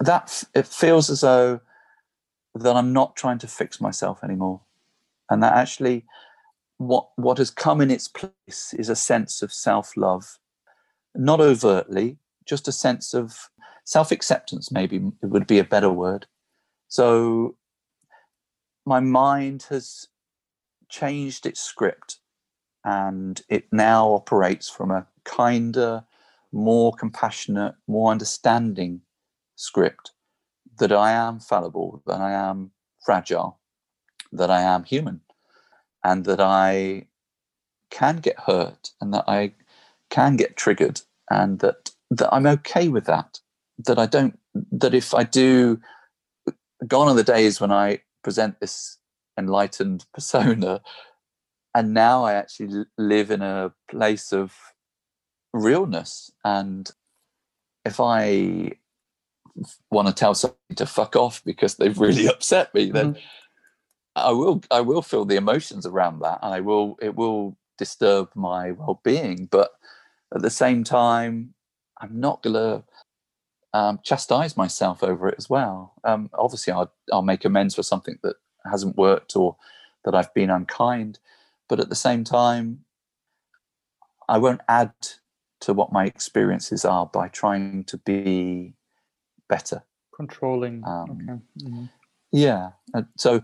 [0.00, 1.60] That it feels as though
[2.54, 4.60] that I'm not trying to fix myself anymore.
[5.30, 6.04] And that actually
[6.78, 10.38] what what has come in its place is a sense of self-love.
[11.14, 13.50] Not overtly, just a sense of
[13.84, 16.26] self-acceptance, maybe it would be a better word.
[16.88, 17.56] So
[18.84, 20.08] my mind has
[20.88, 22.18] changed its script
[22.84, 26.04] and it now operates from a kinder,
[26.52, 29.00] more compassionate, more understanding
[29.56, 30.12] script
[30.78, 32.72] that I am fallible, that I am
[33.04, 33.58] fragile,
[34.32, 35.20] that I am human,
[36.04, 37.06] and that I
[37.90, 39.52] can get hurt and that I
[40.10, 43.40] can get triggered and that that I'm okay with that.
[43.86, 44.38] That I don't
[44.70, 45.80] that if I do
[46.86, 48.98] gone are the days when I present this
[49.38, 50.80] enlightened persona
[51.74, 54.54] and now i actually live in a place of
[55.52, 56.90] realness and
[57.84, 58.70] if i
[59.90, 63.20] want to tell somebody to fuck off because they've really upset me then mm-hmm.
[64.16, 68.28] I will i will feel the emotions around that and i will it will disturb
[68.34, 69.72] my well-being but
[70.34, 71.54] at the same time
[72.00, 72.82] i'm not gonna
[73.74, 78.18] um, chastise myself over it as well um, obviously I'll, I'll make amends for something
[78.22, 78.36] that
[78.70, 79.56] hasn't worked or
[80.04, 81.18] that I've been unkind.
[81.68, 82.84] But at the same time,
[84.28, 84.92] I won't add
[85.60, 88.74] to what my experiences are by trying to be
[89.48, 89.82] better
[90.14, 91.66] controlling um, okay.
[91.66, 91.84] mm-hmm.
[92.32, 93.40] yeah and so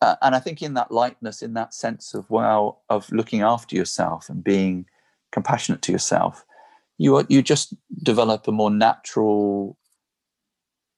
[0.00, 3.76] uh, and i think in that lightness in that sense of well of looking after
[3.76, 4.86] yourself and being
[5.32, 6.44] compassionate to yourself
[6.98, 9.76] you are, you just develop a more natural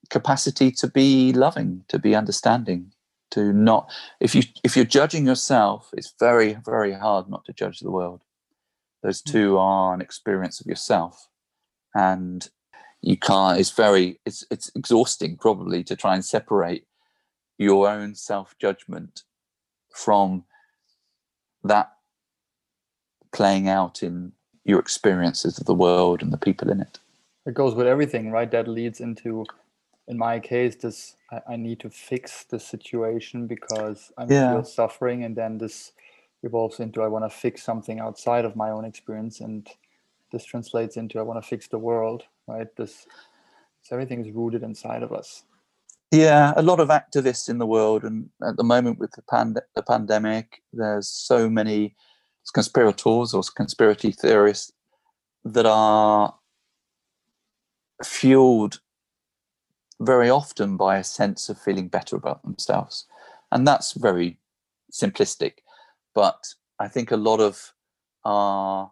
[0.08, 2.92] capacity to be loving to be understanding
[3.30, 7.80] to not if you if you're judging yourself it's very very hard not to judge
[7.80, 8.22] the world
[9.02, 9.30] those hmm.
[9.30, 11.28] two are an experience of yourself
[11.94, 12.50] and
[13.02, 16.86] you can't it's very it's it's exhausting probably to try and separate
[17.60, 19.22] your own self-judgment
[19.94, 20.44] from
[21.62, 21.92] that
[23.32, 24.32] playing out in
[24.64, 26.98] your experiences of the world and the people in it?
[27.46, 28.50] It goes with everything right?
[28.50, 29.44] That leads into
[30.08, 34.50] in my case this i, I need to fix the situation because i'm yeah.
[34.50, 35.92] still suffering and then this
[36.42, 39.68] evolves into i want to fix something outside of my own experience and
[40.32, 42.74] this translates into i want to fix the world right?
[42.76, 43.06] This
[43.82, 45.44] so everything is rooted inside of us
[46.10, 49.60] yeah a lot of activists in the world and at the moment with the, pand-
[49.74, 51.94] the pandemic there's so many
[52.52, 54.72] conspirators or conspiracy theorists
[55.44, 56.34] that are
[58.04, 58.80] fueled
[60.00, 63.06] very often by a sense of feeling better about themselves.
[63.52, 64.38] And that's very
[64.90, 65.58] simplistic
[66.14, 67.72] but i think a lot of
[68.24, 68.90] our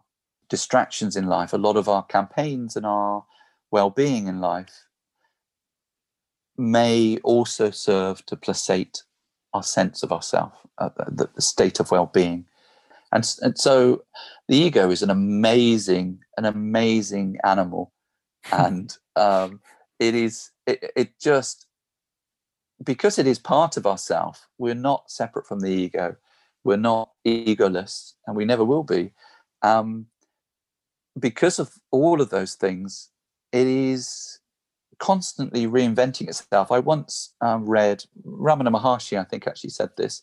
[0.49, 3.23] distractions in life, a lot of our campaigns and our
[3.71, 4.85] well-being in life
[6.59, 9.03] may also serve to placate
[9.53, 12.45] our sense of ourselves, uh, the, the, state of well-being.
[13.11, 14.03] And, and so
[14.47, 17.91] the ego is an amazing, an amazing animal.
[18.51, 19.59] And um,
[19.99, 21.67] it is, it, it just,
[22.83, 26.15] because it is part of ourself, we're not separate from the ego.
[26.63, 29.11] We're not egoless, and we never will be.
[29.61, 30.07] Um,
[31.19, 33.09] because of all of those things,
[33.51, 34.38] it is
[34.99, 36.71] constantly reinventing itself.
[36.71, 40.21] I once um, read Ramana Maharshi, I think, actually said this,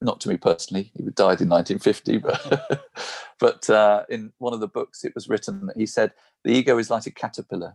[0.00, 0.90] not to me personally.
[0.94, 2.84] He died in 1950, but
[3.38, 6.12] but uh, in one of the books, it was written that he said
[6.42, 7.74] the ego is like a caterpillar.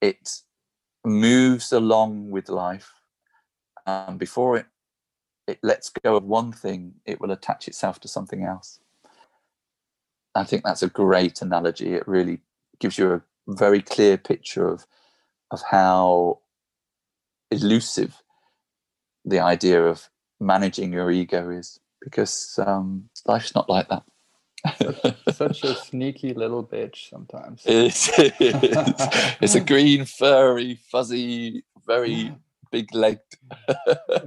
[0.00, 0.30] It
[1.04, 2.92] moves along with life.
[3.86, 4.66] Um, before it
[5.46, 8.80] it lets go of one thing, it will attach itself to something else.
[10.34, 11.94] I think that's a great analogy.
[11.94, 12.40] It really
[12.78, 14.86] gives you a very clear picture of
[15.50, 16.40] of how
[17.50, 18.22] elusive
[19.24, 20.08] the idea of
[20.40, 24.02] managing your ego is, because um, life's not like that.
[25.32, 27.62] Such a sneaky little bitch sometimes.
[27.64, 32.34] It's, it's, it's a green, furry, fuzzy, very
[32.70, 33.20] big legged.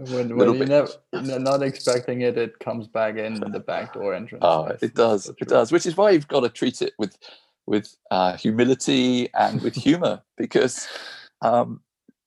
[0.10, 4.42] when when you're never, not expecting it, it comes back in the back door entrance.
[4.44, 5.30] Oh, That's it does.
[5.40, 5.72] It does.
[5.72, 7.18] Which is why you've got to treat it with
[7.66, 10.88] with uh, humility and with humor because,
[11.42, 11.82] um,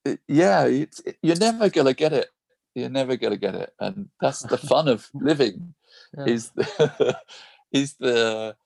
[0.05, 2.31] it, yeah, it, you're never gonna get it.
[2.75, 5.75] You're never gonna get it, and that's the fun of living.
[6.17, 6.25] Yeah.
[6.27, 7.19] Is the
[7.73, 8.57] is the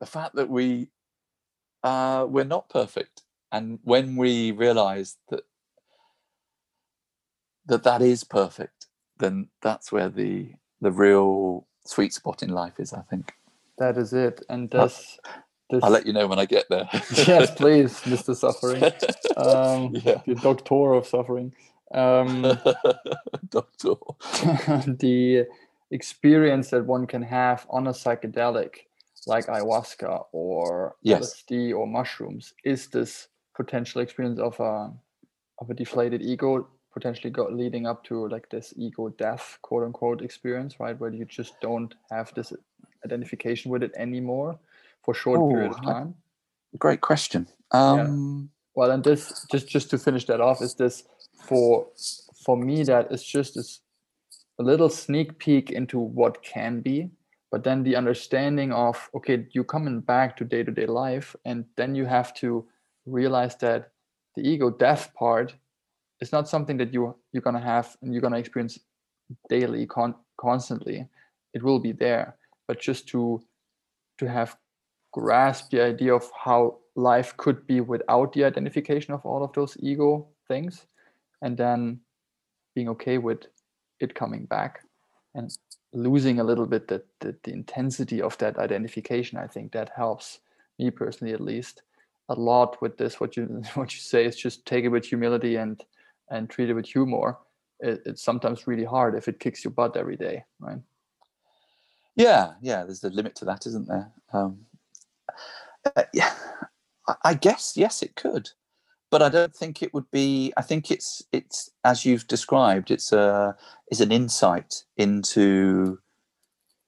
[0.00, 0.88] the fact that we
[1.82, 5.42] uh, we're not perfect, and when we realize that
[7.66, 8.86] that that is perfect,
[9.18, 12.92] then that's where the the real sweet spot in life is.
[12.92, 13.34] I think
[13.78, 14.44] that is it.
[14.48, 15.18] And this,
[15.70, 15.82] this...
[15.82, 16.88] I'll let you know when I get there.
[16.92, 18.82] yes, please, Mister Suffering,
[19.36, 20.20] um, yeah.
[20.26, 21.54] the doctor of suffering.
[21.92, 22.42] Um,
[23.48, 23.94] doctor.
[24.86, 25.46] the
[25.90, 28.74] experience that one can have on a psychedelic
[29.26, 31.42] like ayahuasca or yes.
[31.50, 34.92] LSD or mushrooms is this potential experience of a
[35.58, 40.22] of a deflated ego potentially got leading up to like this ego death quote unquote
[40.22, 42.52] experience right where you just don't have this
[43.04, 44.58] identification with it anymore
[45.10, 46.14] for short Ooh, period of time.
[46.78, 47.48] Great question.
[47.72, 48.46] Um yeah.
[48.74, 51.04] well and this just just to finish that off is this
[51.48, 51.86] for
[52.44, 53.80] for me that is just this
[54.58, 57.10] a little sneak peek into what can be
[57.52, 62.06] but then the understanding of okay you coming back to day-to-day life and then you
[62.06, 62.66] have to
[63.06, 63.92] realize that
[64.36, 65.54] the ego death part
[66.20, 68.78] it's not something that you you're gonna have and you're gonna experience
[69.48, 71.08] daily con- constantly.
[71.54, 72.36] It will be there
[72.68, 73.42] but just to
[74.18, 74.56] to have
[75.12, 79.76] grasped the idea of how life could be without the identification of all of those
[79.80, 80.86] ego things
[81.42, 82.00] and then
[82.74, 83.46] being okay with
[84.00, 84.80] it coming back
[85.34, 85.56] and
[85.92, 90.40] losing a little bit the, the, the intensity of that identification i think that helps
[90.78, 91.82] me personally at least
[92.28, 93.44] a lot with this what you
[93.74, 95.84] what you say is just take it with humility and
[96.30, 97.36] and treat it with humor,
[97.80, 100.78] it, it's sometimes really hard if it kicks your butt every day, right?
[102.16, 102.84] Yeah, yeah.
[102.84, 104.10] There's a limit to that, isn't there?
[104.32, 104.58] Um,
[105.96, 106.32] uh, yeah,
[107.24, 108.50] I guess yes, it could.
[109.10, 110.52] but I don't think it would be.
[110.56, 112.90] I think it's it's as you've described.
[112.90, 113.56] It's a
[113.90, 115.98] is an insight into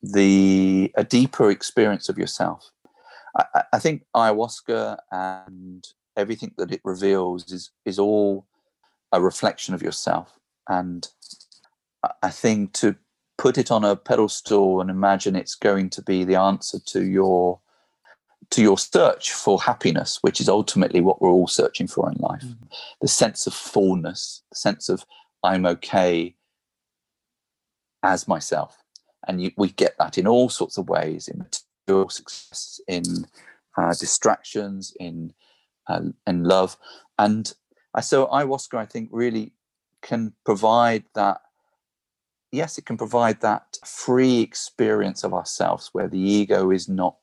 [0.02, 2.70] the a deeper experience of yourself.
[3.36, 5.84] I, I think ayahuasca and
[6.16, 8.46] everything that it reveals is is all
[9.10, 10.38] a reflection of yourself.
[10.68, 11.08] And
[12.22, 12.96] I think to
[13.36, 17.60] put it on a pedestal and imagine it's going to be the answer to your
[18.52, 22.42] to your search for happiness, which is ultimately what we're all searching for in life.
[22.42, 22.56] Mm.
[23.00, 25.04] The sense of fullness, the sense of
[25.42, 26.36] I'm okay
[28.02, 28.82] as myself.
[29.26, 33.04] And you, we get that in all sorts of ways in material success, in
[33.76, 35.32] uh, distractions, in
[35.88, 36.76] uh, in love.
[37.18, 37.52] And
[37.94, 39.52] I so ayahuasca, I think, really
[40.02, 41.40] can provide that.
[42.50, 47.16] Yes, it can provide that free experience of ourselves where the ego is not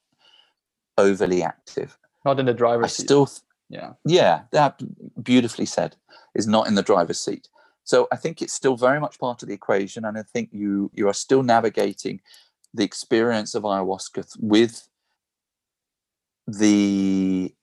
[0.99, 1.97] overly active.
[2.25, 3.43] Not in the driver's I still, seat.
[3.69, 3.93] Yeah.
[4.05, 4.81] Yeah, that
[5.23, 5.95] beautifully said
[6.35, 7.47] is not in the driver's seat.
[7.83, 10.91] So I think it's still very much part of the equation, and I think you
[10.93, 12.21] you are still navigating
[12.73, 14.87] the experience of ayahuasca with
[16.45, 17.53] the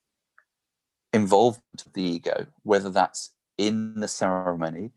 [1.12, 4.90] involvement of the ego, whether that's in the ceremony,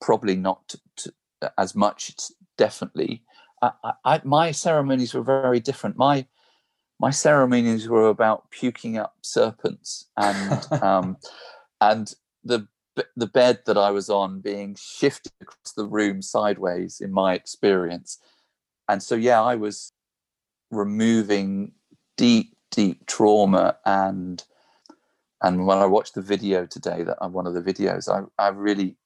[0.00, 1.12] probably not to,
[1.58, 3.24] as much, It's definitely.
[3.62, 3.72] I,
[4.04, 5.96] I, my ceremonies were very different.
[5.96, 6.26] My
[7.00, 11.16] my ceremonies were about puking up serpents and um,
[11.80, 12.66] and the
[13.16, 18.18] the bed that I was on being shifted across the room sideways in my experience.
[18.88, 19.92] And so yeah, I was
[20.70, 21.72] removing
[22.18, 24.44] deep, deep trauma and
[25.42, 28.48] and when I watched the video today, that uh, one of the videos, I, I
[28.48, 28.96] really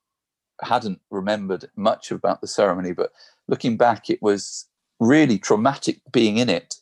[0.62, 3.12] hadn't remembered much about the ceremony, but
[3.47, 4.66] looking back, it was
[4.99, 6.74] really traumatic being in it,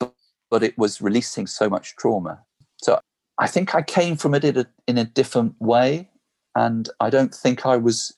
[0.00, 0.14] but,
[0.52, 2.38] but it was releasing so much trauma.
[2.76, 3.00] So
[3.38, 6.10] I think I came from it in a, in a different way.
[6.54, 8.14] And I don't think I was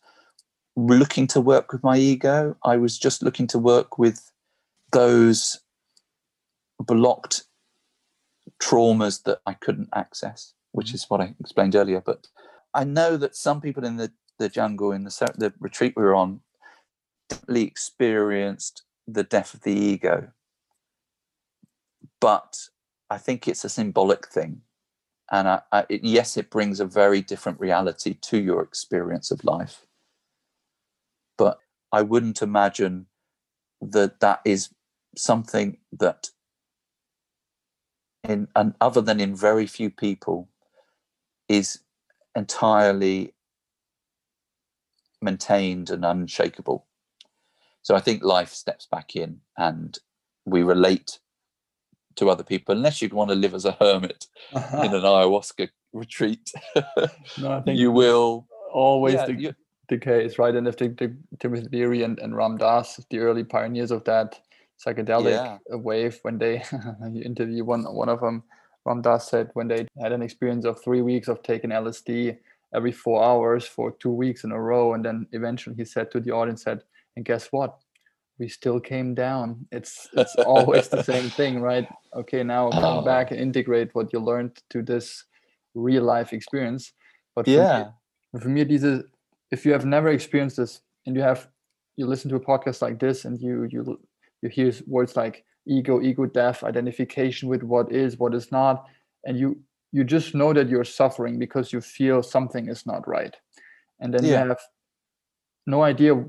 [0.75, 2.57] looking to work with my ego.
[2.65, 4.33] I was just looking to work with
[4.91, 5.61] those
[6.81, 7.45] blocked
[8.61, 10.97] traumas that I couldn't access, which mm-hmm.
[10.97, 12.01] is what I explained earlier.
[12.01, 12.27] But
[12.75, 14.11] I know that some people in the,
[14.41, 16.41] the jungle, in the, the retreat we were on,
[17.29, 20.33] definitely experienced the death of the ego.
[22.25, 22.71] But
[23.11, 24.63] I think it's a symbolic thing.
[25.31, 29.45] And I, I, it, yes, it brings a very different reality to your experience of
[29.45, 29.85] life.
[31.37, 31.59] But
[31.93, 33.09] I wouldn't imagine
[33.83, 34.71] that that is
[35.15, 36.31] something that
[38.23, 40.49] in and other than in very few people
[41.47, 41.81] is
[42.35, 43.35] entirely
[45.21, 46.87] maintained and unshakable
[47.83, 49.99] so i think life steps back in and
[50.47, 51.19] we relate
[52.17, 56.53] to other people unless you'd want to live as a hermit in an ayahuasca retreat
[57.39, 59.55] no, I think you will always yeah, the,
[59.89, 63.45] the case right and if the, the timothy leary and, and ram dass the early
[63.45, 64.41] pioneers of that
[64.85, 65.77] psychedelic yeah.
[65.77, 66.63] wave when they
[67.25, 68.43] interview one one of them
[68.85, 72.37] Ram Dass said when they had an experience of three weeks of taking LSD
[72.75, 76.21] every four hours for two weeks in a row, and then eventually he said to
[76.21, 76.83] the audience, "said
[77.17, 77.79] And guess what?
[78.39, 79.67] We still came down.
[79.71, 81.89] It's it's always the same thing, right?
[82.15, 83.03] Okay, now come oh.
[83.03, 85.25] back and integrate what you learned to this
[85.75, 86.93] real life experience.
[87.37, 87.91] But yeah,
[88.33, 89.05] for me, for me, these is
[89.51, 91.49] if you have never experienced this and you have
[91.97, 94.01] you listen to a podcast like this and you you
[94.43, 98.85] you hear words like ego ego death identification with what is what is not
[99.25, 99.57] and you
[99.93, 103.37] you just know that you're suffering because you feel something is not right
[104.01, 104.31] and then yeah.
[104.31, 104.61] you have
[105.67, 106.23] no idea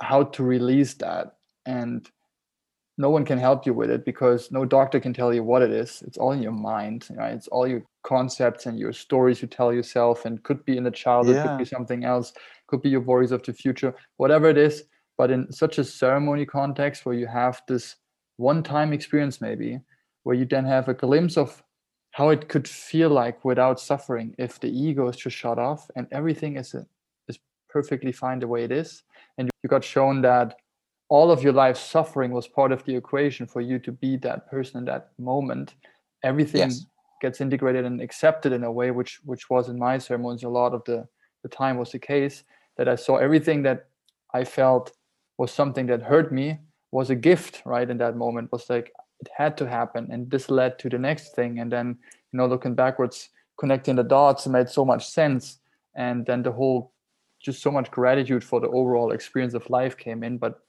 [0.00, 1.35] how to release that
[1.66, 2.10] and
[2.98, 5.70] no one can help you with it because no doctor can tell you what it
[5.70, 6.02] is.
[6.06, 9.72] It's all in your mind right it's all your concepts and your stories you tell
[9.72, 11.46] yourself and could be in the childhood yeah.
[11.46, 12.32] could be something else
[12.68, 14.84] could be your worries of the future whatever it is.
[15.18, 17.96] But in such a ceremony context where you have this
[18.36, 19.80] one time experience maybe
[20.24, 21.62] where you then have a glimpse of
[22.10, 26.06] how it could feel like without suffering if the ego is just shut off and
[26.12, 26.74] everything is
[27.28, 27.38] is
[27.68, 29.02] perfectly fine the way it is.
[29.38, 30.56] And you got shown that
[31.08, 34.50] all of your life suffering was part of the equation for you to be that
[34.50, 35.74] person in that moment
[36.24, 36.86] everything yes.
[37.20, 40.74] gets integrated and accepted in a way which which was in my ceremonies a lot
[40.74, 41.06] of the
[41.42, 42.44] the time was the case
[42.76, 43.86] that i saw everything that
[44.34, 44.92] i felt
[45.38, 46.58] was something that hurt me
[46.90, 50.50] was a gift right in that moment was like it had to happen and this
[50.50, 51.96] led to the next thing and then
[52.32, 55.58] you know looking backwards connecting the dots made so much sense
[55.94, 56.92] and then the whole
[57.40, 60.65] just so much gratitude for the overall experience of life came in but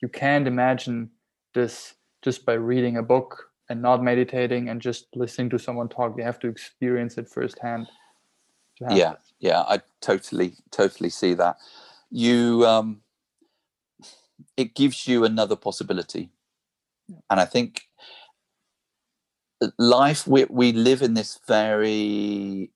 [0.00, 1.10] you can't imagine
[1.54, 6.14] this just by reading a book and not meditating and just listening to someone talk.
[6.16, 7.88] You have to experience it firsthand
[8.80, 9.32] yeah this.
[9.40, 11.56] yeah i totally totally see that.
[12.10, 13.00] You um
[14.56, 16.30] it gives you another possibility.
[17.30, 17.88] And i think
[19.78, 22.70] life we, we live in this very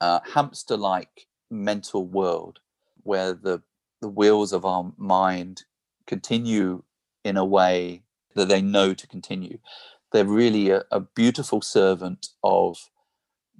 [0.00, 2.58] uh, hamster like mental world
[3.04, 3.62] where the
[4.00, 5.64] the wheels of our mind
[6.06, 6.82] continue
[7.24, 8.02] in a way
[8.36, 9.58] that they know to continue
[10.12, 12.90] they're really a, a beautiful servant of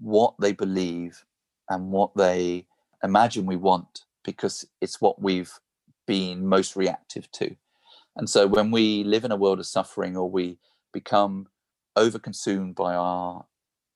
[0.00, 1.24] what they believe
[1.70, 2.66] and what they
[3.04, 5.52] imagine we want because it's what we've
[6.06, 7.56] been most reactive to.
[8.16, 10.58] And so when we live in a world of suffering or we
[10.92, 11.48] become
[11.96, 13.46] overconsumed by our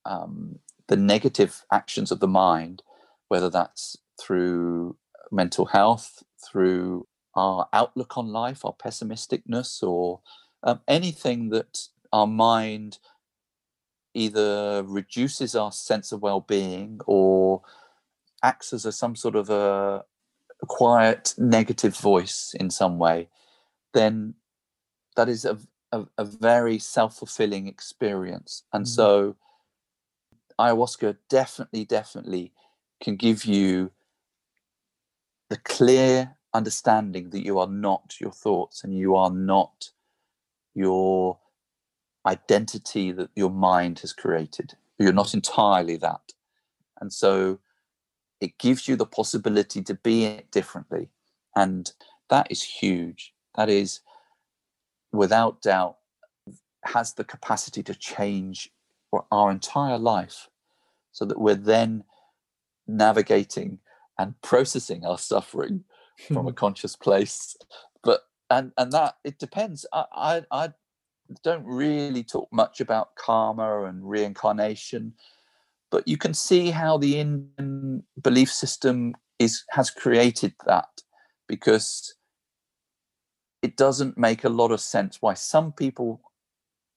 [0.07, 2.83] um, the negative actions of the mind,
[3.29, 4.97] whether that's through
[5.33, 7.07] mental health, through
[7.39, 10.21] our outlook on life, our pessimisticness, or
[10.63, 12.99] um, anything that our mind
[14.15, 17.63] either reduces our sense of well-being or
[18.43, 20.05] acts as a, some sort of a,
[20.67, 23.29] quiet negative voice in some way,
[23.95, 24.35] then
[25.15, 25.57] that is a,
[25.93, 28.65] a, a very self-fulfilling experience.
[28.73, 28.91] And mm-hmm.
[28.91, 29.37] so
[30.59, 32.53] ayahuasca definitely, definitely
[33.01, 33.93] can give you
[35.49, 39.91] the clear understanding that you are not your thoughts and you are not
[40.75, 41.39] your
[42.27, 44.75] identity that your mind has created.
[44.99, 46.33] You're not entirely that.
[47.01, 47.59] And so
[48.41, 51.11] it gives you the possibility to be it differently.
[51.57, 51.91] And
[52.31, 53.35] that is huge.
[53.57, 54.01] That is,
[55.13, 55.97] without doubt,
[56.85, 58.71] has the capacity to change
[59.33, 60.49] our entire life
[61.13, 62.05] so that we're then
[62.87, 63.79] navigating
[64.19, 65.85] and processing our suffering
[66.27, 67.57] from a conscious place.
[68.03, 68.21] But
[68.51, 69.87] and and that it depends.
[69.93, 70.73] I, I i
[71.43, 75.13] don't really talk much about karma and reincarnation,
[75.91, 81.03] but you can see how the Indian belief system is has created that
[81.47, 82.15] because
[83.63, 86.21] it doesn't make a lot of sense why some people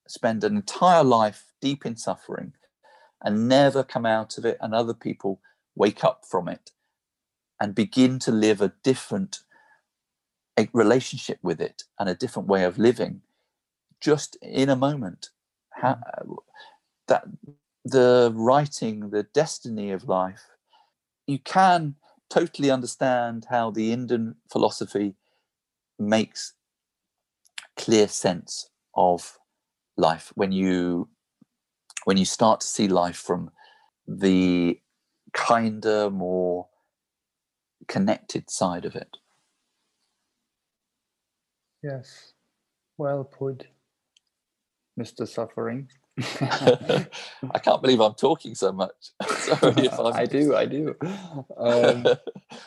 [0.08, 2.54] spend an entire life deep in suffering
[3.24, 5.40] and never come out of it and other people
[5.76, 6.72] wake up from it
[7.62, 9.40] and begin to live a different
[10.74, 13.22] relationship with it and a different way of living
[14.02, 15.30] just in a moment.
[15.70, 16.36] How, mm.
[17.08, 17.24] that
[17.86, 20.42] the writing, the destiny of life,
[21.28, 21.96] you can
[22.30, 25.14] totally understand how the Indian philosophy
[26.00, 26.54] makes
[27.78, 29.38] clear sense of
[29.98, 31.08] life when you
[32.06, 33.52] when you start to see life from
[34.08, 34.80] the
[35.34, 36.68] kinder, more
[37.92, 39.18] connected side of it.
[41.84, 42.32] Yes,
[42.98, 43.68] well put.
[44.98, 45.28] Mr.
[45.28, 45.90] Suffering.
[46.20, 48.96] I can't believe I'm talking so much.
[49.28, 50.14] Sorry if I'm...
[50.14, 50.96] I do, I do.
[51.58, 52.06] Um,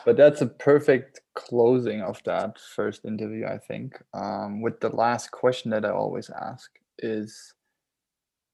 [0.05, 3.99] but that's a perfect closing of that first interview, I think.
[4.13, 6.69] Um, with the last question that I always ask
[6.99, 7.53] is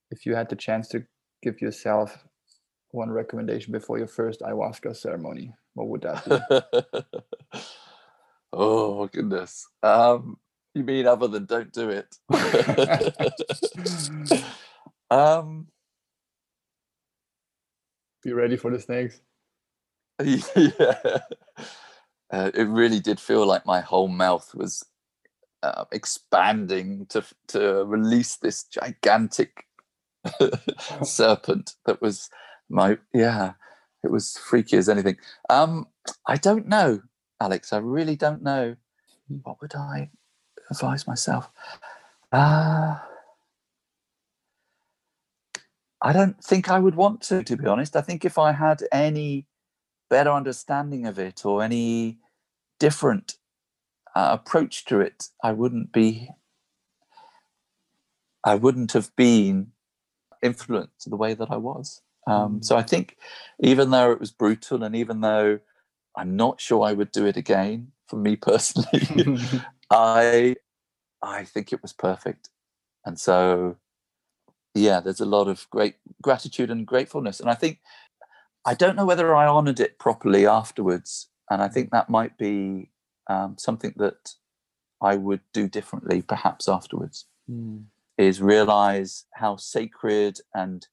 [0.09, 1.03] if you had the chance to
[1.43, 2.17] give yourself
[2.91, 6.65] one recommendation before your first ayahuasca ceremony, what would that
[7.51, 7.53] be?
[8.53, 9.67] oh goodness.
[9.83, 10.37] Um,
[10.73, 12.15] you mean other than don't do it?
[15.11, 15.67] um,
[18.23, 19.21] Be ready for the snakes.
[20.23, 21.19] Yeah.
[22.31, 24.85] Uh, it really did feel like my whole mouth was
[25.63, 29.65] uh, expanding to to release this gigantic
[31.03, 32.29] serpent that was
[32.69, 33.53] my yeah
[34.03, 35.17] it was freaky as anything
[35.49, 35.87] um
[36.27, 37.01] i don't know
[37.39, 38.75] alex i really don't know
[39.43, 40.09] what would i
[40.71, 41.49] advise myself?
[42.31, 42.97] Uh,
[46.01, 47.95] I don't think I would want to, to be honest.
[47.95, 49.45] I think if I had any
[50.09, 52.17] better understanding of it or any
[52.79, 53.35] different
[54.15, 56.29] uh, approach to it, I wouldn't be.
[58.43, 59.73] I wouldn't have been
[60.41, 62.01] influenced the way that I was.
[62.27, 62.65] Um, mm.
[62.65, 63.17] So I think,
[63.59, 65.59] even though it was brutal, and even though
[66.15, 69.37] I'm not sure I would do it again, for me personally,
[69.91, 70.55] I
[71.21, 72.49] I think it was perfect.
[73.05, 73.77] And so
[74.73, 77.39] yeah, there's a lot of great gratitude and gratefulness.
[77.39, 77.79] And I think
[78.65, 81.27] I don't know whether I honored it properly afterwards.
[81.49, 82.89] And I think that might be
[83.29, 84.35] um, something that
[85.01, 87.25] I would do differently perhaps afterwards.
[87.49, 87.85] Mm.
[88.17, 90.85] Is realize how sacred and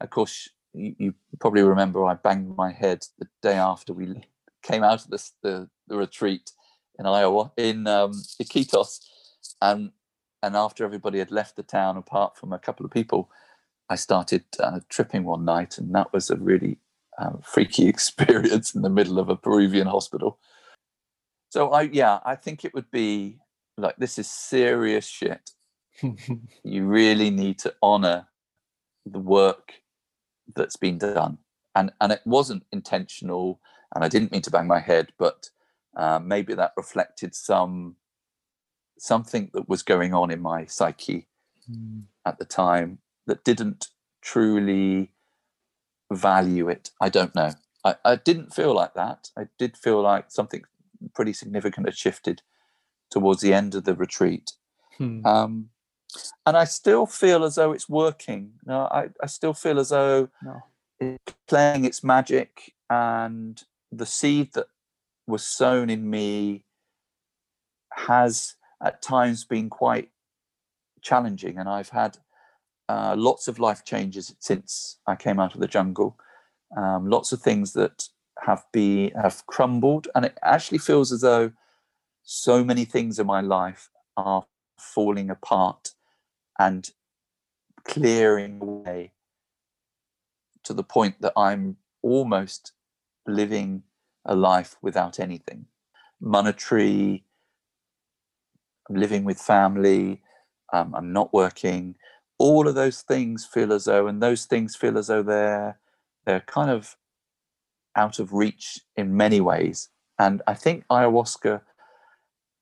[0.00, 4.22] of course you, you, probably remember I banged my head the day after we
[4.62, 6.52] came out of this the, the retreat
[6.98, 9.00] in Iowa in um, Iquitos,
[9.60, 9.90] and
[10.42, 13.30] and after everybody had left the town, apart from a couple of people,
[13.88, 16.78] I started uh, tripping one night, and that was a really
[17.18, 20.38] um, freaky experience in the middle of a Peruvian hospital.
[21.50, 23.38] So I yeah, I think it would be
[23.76, 25.50] like this is serious shit.
[26.64, 28.26] you really need to honor
[29.04, 29.81] the work
[30.54, 31.38] that's been done.
[31.74, 33.60] And and it wasn't intentional
[33.94, 35.50] and I didn't mean to bang my head, but
[35.96, 37.96] uh, maybe that reflected some
[38.98, 41.26] something that was going on in my psyche
[41.70, 42.02] mm.
[42.24, 43.88] at the time that didn't
[44.20, 45.12] truly
[46.10, 46.90] value it.
[47.00, 47.52] I don't know.
[47.84, 49.30] I, I didn't feel like that.
[49.36, 50.62] I did feel like something
[51.14, 52.42] pretty significant had shifted
[53.10, 54.52] towards the end of the retreat.
[54.98, 55.26] Hmm.
[55.26, 55.70] Um,
[56.46, 58.52] and I still feel as though it's working.
[58.66, 60.62] No, I, I still feel as though no.
[61.00, 64.66] it's playing its magic and the seed that
[65.26, 66.64] was sown in me
[67.92, 70.10] has at times been quite
[71.02, 72.18] challenging and I've had
[72.88, 76.18] uh, lots of life changes since I came out of the jungle.
[76.76, 78.08] Um, lots of things that
[78.44, 81.52] have been have crumbled, and it actually feels as though
[82.22, 84.44] so many things in my life are
[84.78, 85.91] falling apart
[86.58, 86.90] and
[87.84, 89.12] clearing away
[90.64, 92.72] to the point that I'm almost
[93.26, 93.82] living
[94.24, 95.66] a life without anything
[96.20, 97.24] monetary.
[98.88, 100.22] I'm living with family.
[100.72, 101.96] Um, I'm not working
[102.42, 105.78] all of those things feel as though, and those things feel as though they're
[106.26, 106.96] they're kind of
[107.94, 109.90] out of reach in many ways.
[110.18, 111.60] And I think ayahuasca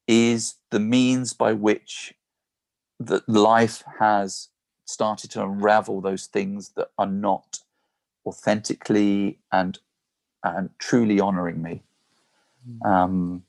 [0.07, 2.13] is the means by which
[3.01, 4.49] that life has
[4.85, 7.61] started to unravel those things that are not
[8.27, 9.79] authentically and
[10.43, 11.83] and truly honoring me.
[12.69, 12.91] Mm.
[12.91, 13.43] Um,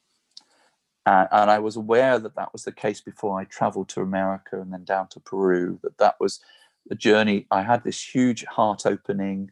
[1.05, 4.59] and, and I was aware that that was the case before I traveled to America
[4.59, 5.79] and then down to Peru.
[5.83, 6.41] That that was
[6.87, 7.47] the journey.
[7.51, 9.51] I had this huge heart opening,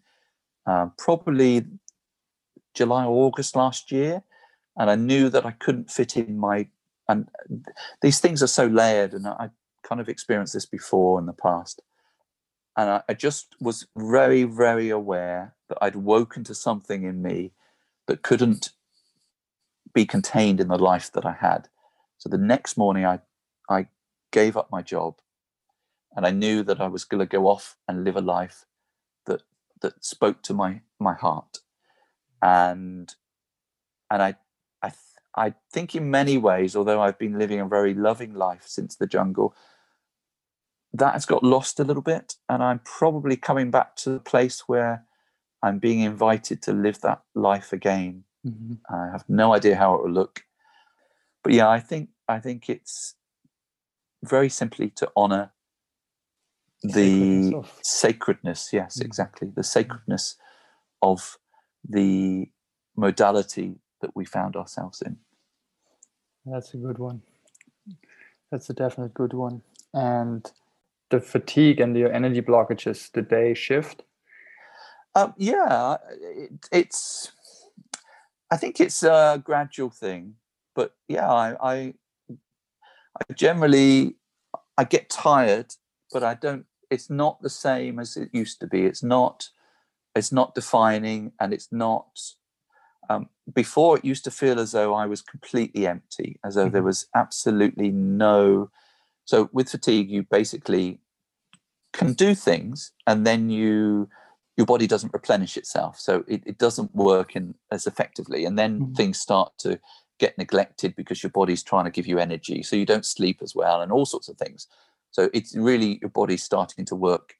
[0.65, 1.65] uh, probably
[2.73, 4.23] July or August last year,
[4.77, 6.67] and I knew that I couldn't fit in my.
[7.07, 7.27] And
[8.03, 9.49] these things are so layered, and I
[9.89, 11.81] kind of experienced this before in the past.
[12.77, 17.51] And I, I just was very, very aware that I'd woken to something in me
[18.05, 18.69] that couldn't
[19.93, 21.67] be contained in the life that I had.
[22.19, 23.19] So the next morning, I
[23.69, 23.87] I
[24.31, 25.15] gave up my job,
[26.15, 28.65] and I knew that I was going to go off and live a life
[29.25, 29.41] that
[29.81, 31.59] that spoke to my my heart,
[32.41, 33.13] and
[34.11, 34.35] and I
[34.83, 34.91] I
[35.35, 39.07] I think in many ways, although I've been living a very loving life since the
[39.07, 39.55] jungle,
[40.93, 44.63] that has got lost a little bit, and I'm probably coming back to the place
[44.67, 45.05] where
[45.61, 48.93] I'm being invited to live that life again Mm-hmm.
[48.93, 50.43] I have no idea how it will look,
[51.43, 53.15] but yeah, I think I think it's
[54.23, 55.51] very simply to honor
[56.81, 59.05] the sacredness, sacredness yes, mm-hmm.
[59.05, 60.37] exactly, the sacredness
[61.01, 61.37] of
[61.87, 62.49] the
[62.95, 65.17] modality that we found ourselves in.
[66.45, 67.21] That's a good one.
[68.51, 69.61] That's a definite good one.
[69.93, 70.49] And
[71.09, 74.03] the fatigue and your energy blockages, did they shift?
[75.15, 77.31] Um, yeah, it, it's
[78.51, 80.35] I think it's a gradual thing,
[80.75, 81.93] but yeah, I, I,
[82.29, 84.15] I generally
[84.77, 85.73] I get tired,
[86.11, 86.65] but I don't.
[86.89, 88.85] It's not the same as it used to be.
[88.85, 89.49] It's not.
[90.15, 92.19] It's not defining, and it's not.
[93.09, 96.73] Um, before, it used to feel as though I was completely empty, as though mm-hmm.
[96.73, 98.71] there was absolutely no.
[99.29, 101.01] So with fatigue, you basically
[101.93, 104.09] can do things, and then you
[104.57, 105.99] your body doesn't replenish itself.
[105.99, 108.43] So it, it doesn't work in as effectively.
[108.43, 108.93] And then mm-hmm.
[108.93, 109.79] things start to
[110.19, 112.63] get neglected because your body's trying to give you energy.
[112.63, 114.65] So you don't sleep as well and all sorts of things.
[115.11, 117.35] So it's really your body starting to work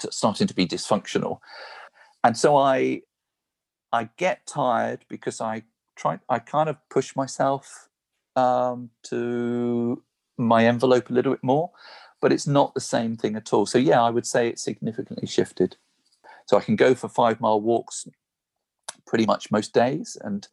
[0.00, 1.38] to, starting to be dysfunctional.
[2.24, 3.02] And so i
[3.92, 5.62] i get tired because i
[5.96, 7.88] try i kind of push myself
[8.36, 10.02] um, to
[10.40, 11.70] my envelope a little bit more
[12.20, 13.66] but it's not the same thing at all.
[13.66, 15.76] So yeah i would say it's significantly shifted.
[16.46, 18.08] So I can go for five mile walks
[19.06, 20.46] pretty much most days and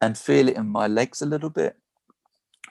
[0.00, 1.76] and feel it in my legs a little bit.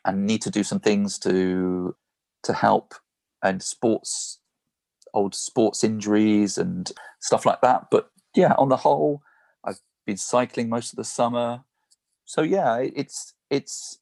[0.05, 1.95] And need to do some things to
[2.43, 2.95] to help
[3.43, 4.39] and sports
[5.13, 7.87] old sports injuries and stuff like that.
[7.91, 9.23] But yeah on the whole
[9.63, 11.63] i've been cycling most of the summer.
[12.25, 13.99] So yeah it's it's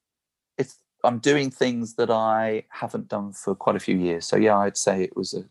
[1.04, 4.78] i'm doing things that i haven't done for quite a few years so yeah i'd
[4.78, 5.44] say it was a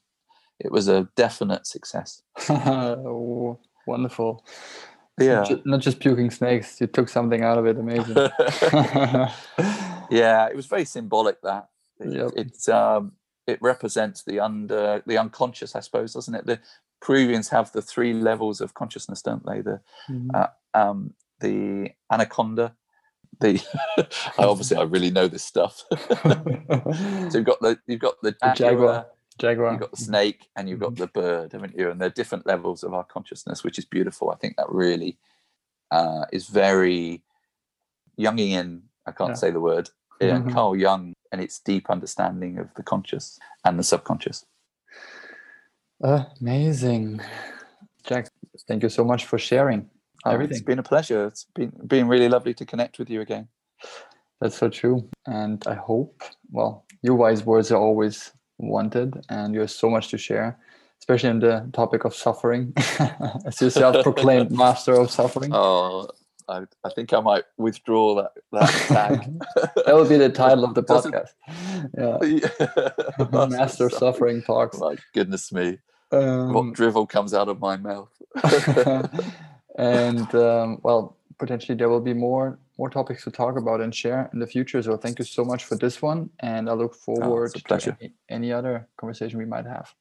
[0.59, 2.23] it was a definite success.
[2.49, 4.45] oh, wonderful.
[5.21, 5.37] Yeah.
[5.37, 7.77] Not just, not just puking snakes, you took something out of it.
[7.79, 8.17] Amazing.
[10.11, 11.69] yeah, it was very symbolic that.
[12.01, 12.31] It, yep.
[12.37, 13.13] it, um,
[13.47, 16.47] it represents the under the unconscious, I suppose, doesn't it?
[16.47, 16.59] The
[17.01, 19.61] Peruvians have the three levels of consciousness, don't they?
[19.61, 20.31] The mm-hmm.
[20.35, 22.75] uh, um, the anaconda.
[23.41, 23.63] The
[24.39, 25.85] I obviously I really know this stuff.
[25.91, 29.07] so you've got the you've got the, jaguar,
[29.39, 29.73] jaguar.
[29.73, 31.03] You've got the snake, and you've got mm-hmm.
[31.03, 31.91] the bird, haven't you?
[31.91, 34.31] And they're different levels of our consciousness, which is beautiful.
[34.31, 35.19] I think that really
[35.91, 37.23] uh, is very
[38.19, 38.83] Jungian.
[39.07, 39.35] I can't yeah.
[39.35, 39.91] say the word.
[40.21, 40.51] Yeah, mm-hmm.
[40.51, 44.47] Carl Jung and its deep understanding of the conscious and the subconscious.
[46.01, 47.21] Amazing.
[48.05, 48.29] Jack,
[48.67, 49.91] thank you so much for sharing
[50.27, 50.57] oh, everything.
[50.57, 51.27] It's been a pleasure.
[51.27, 53.49] It's been been really lovely to connect with you again.
[54.41, 55.09] That's so true.
[55.27, 60.09] And I hope, well, your wise words are always wanted and you have so much
[60.09, 60.59] to share,
[61.01, 62.73] especially on the topic of suffering,
[63.47, 65.51] as you self-proclaimed master of suffering.
[65.55, 66.09] Oh,
[66.49, 69.39] I, I think I might withdraw that that tag.
[69.85, 71.31] that would be the title of the podcast.
[71.99, 74.79] Yeah, Master Suffering Talks.
[74.79, 75.79] My goodness me,
[76.13, 78.11] um, what drivel comes out of my mouth?
[79.77, 84.29] And um, well, potentially there will be more more topics to talk about and share
[84.33, 84.83] in the future.
[84.83, 87.97] So thank you so much for this one, and I look oh, forward oh, to
[88.01, 89.95] any, any other conversation we might have.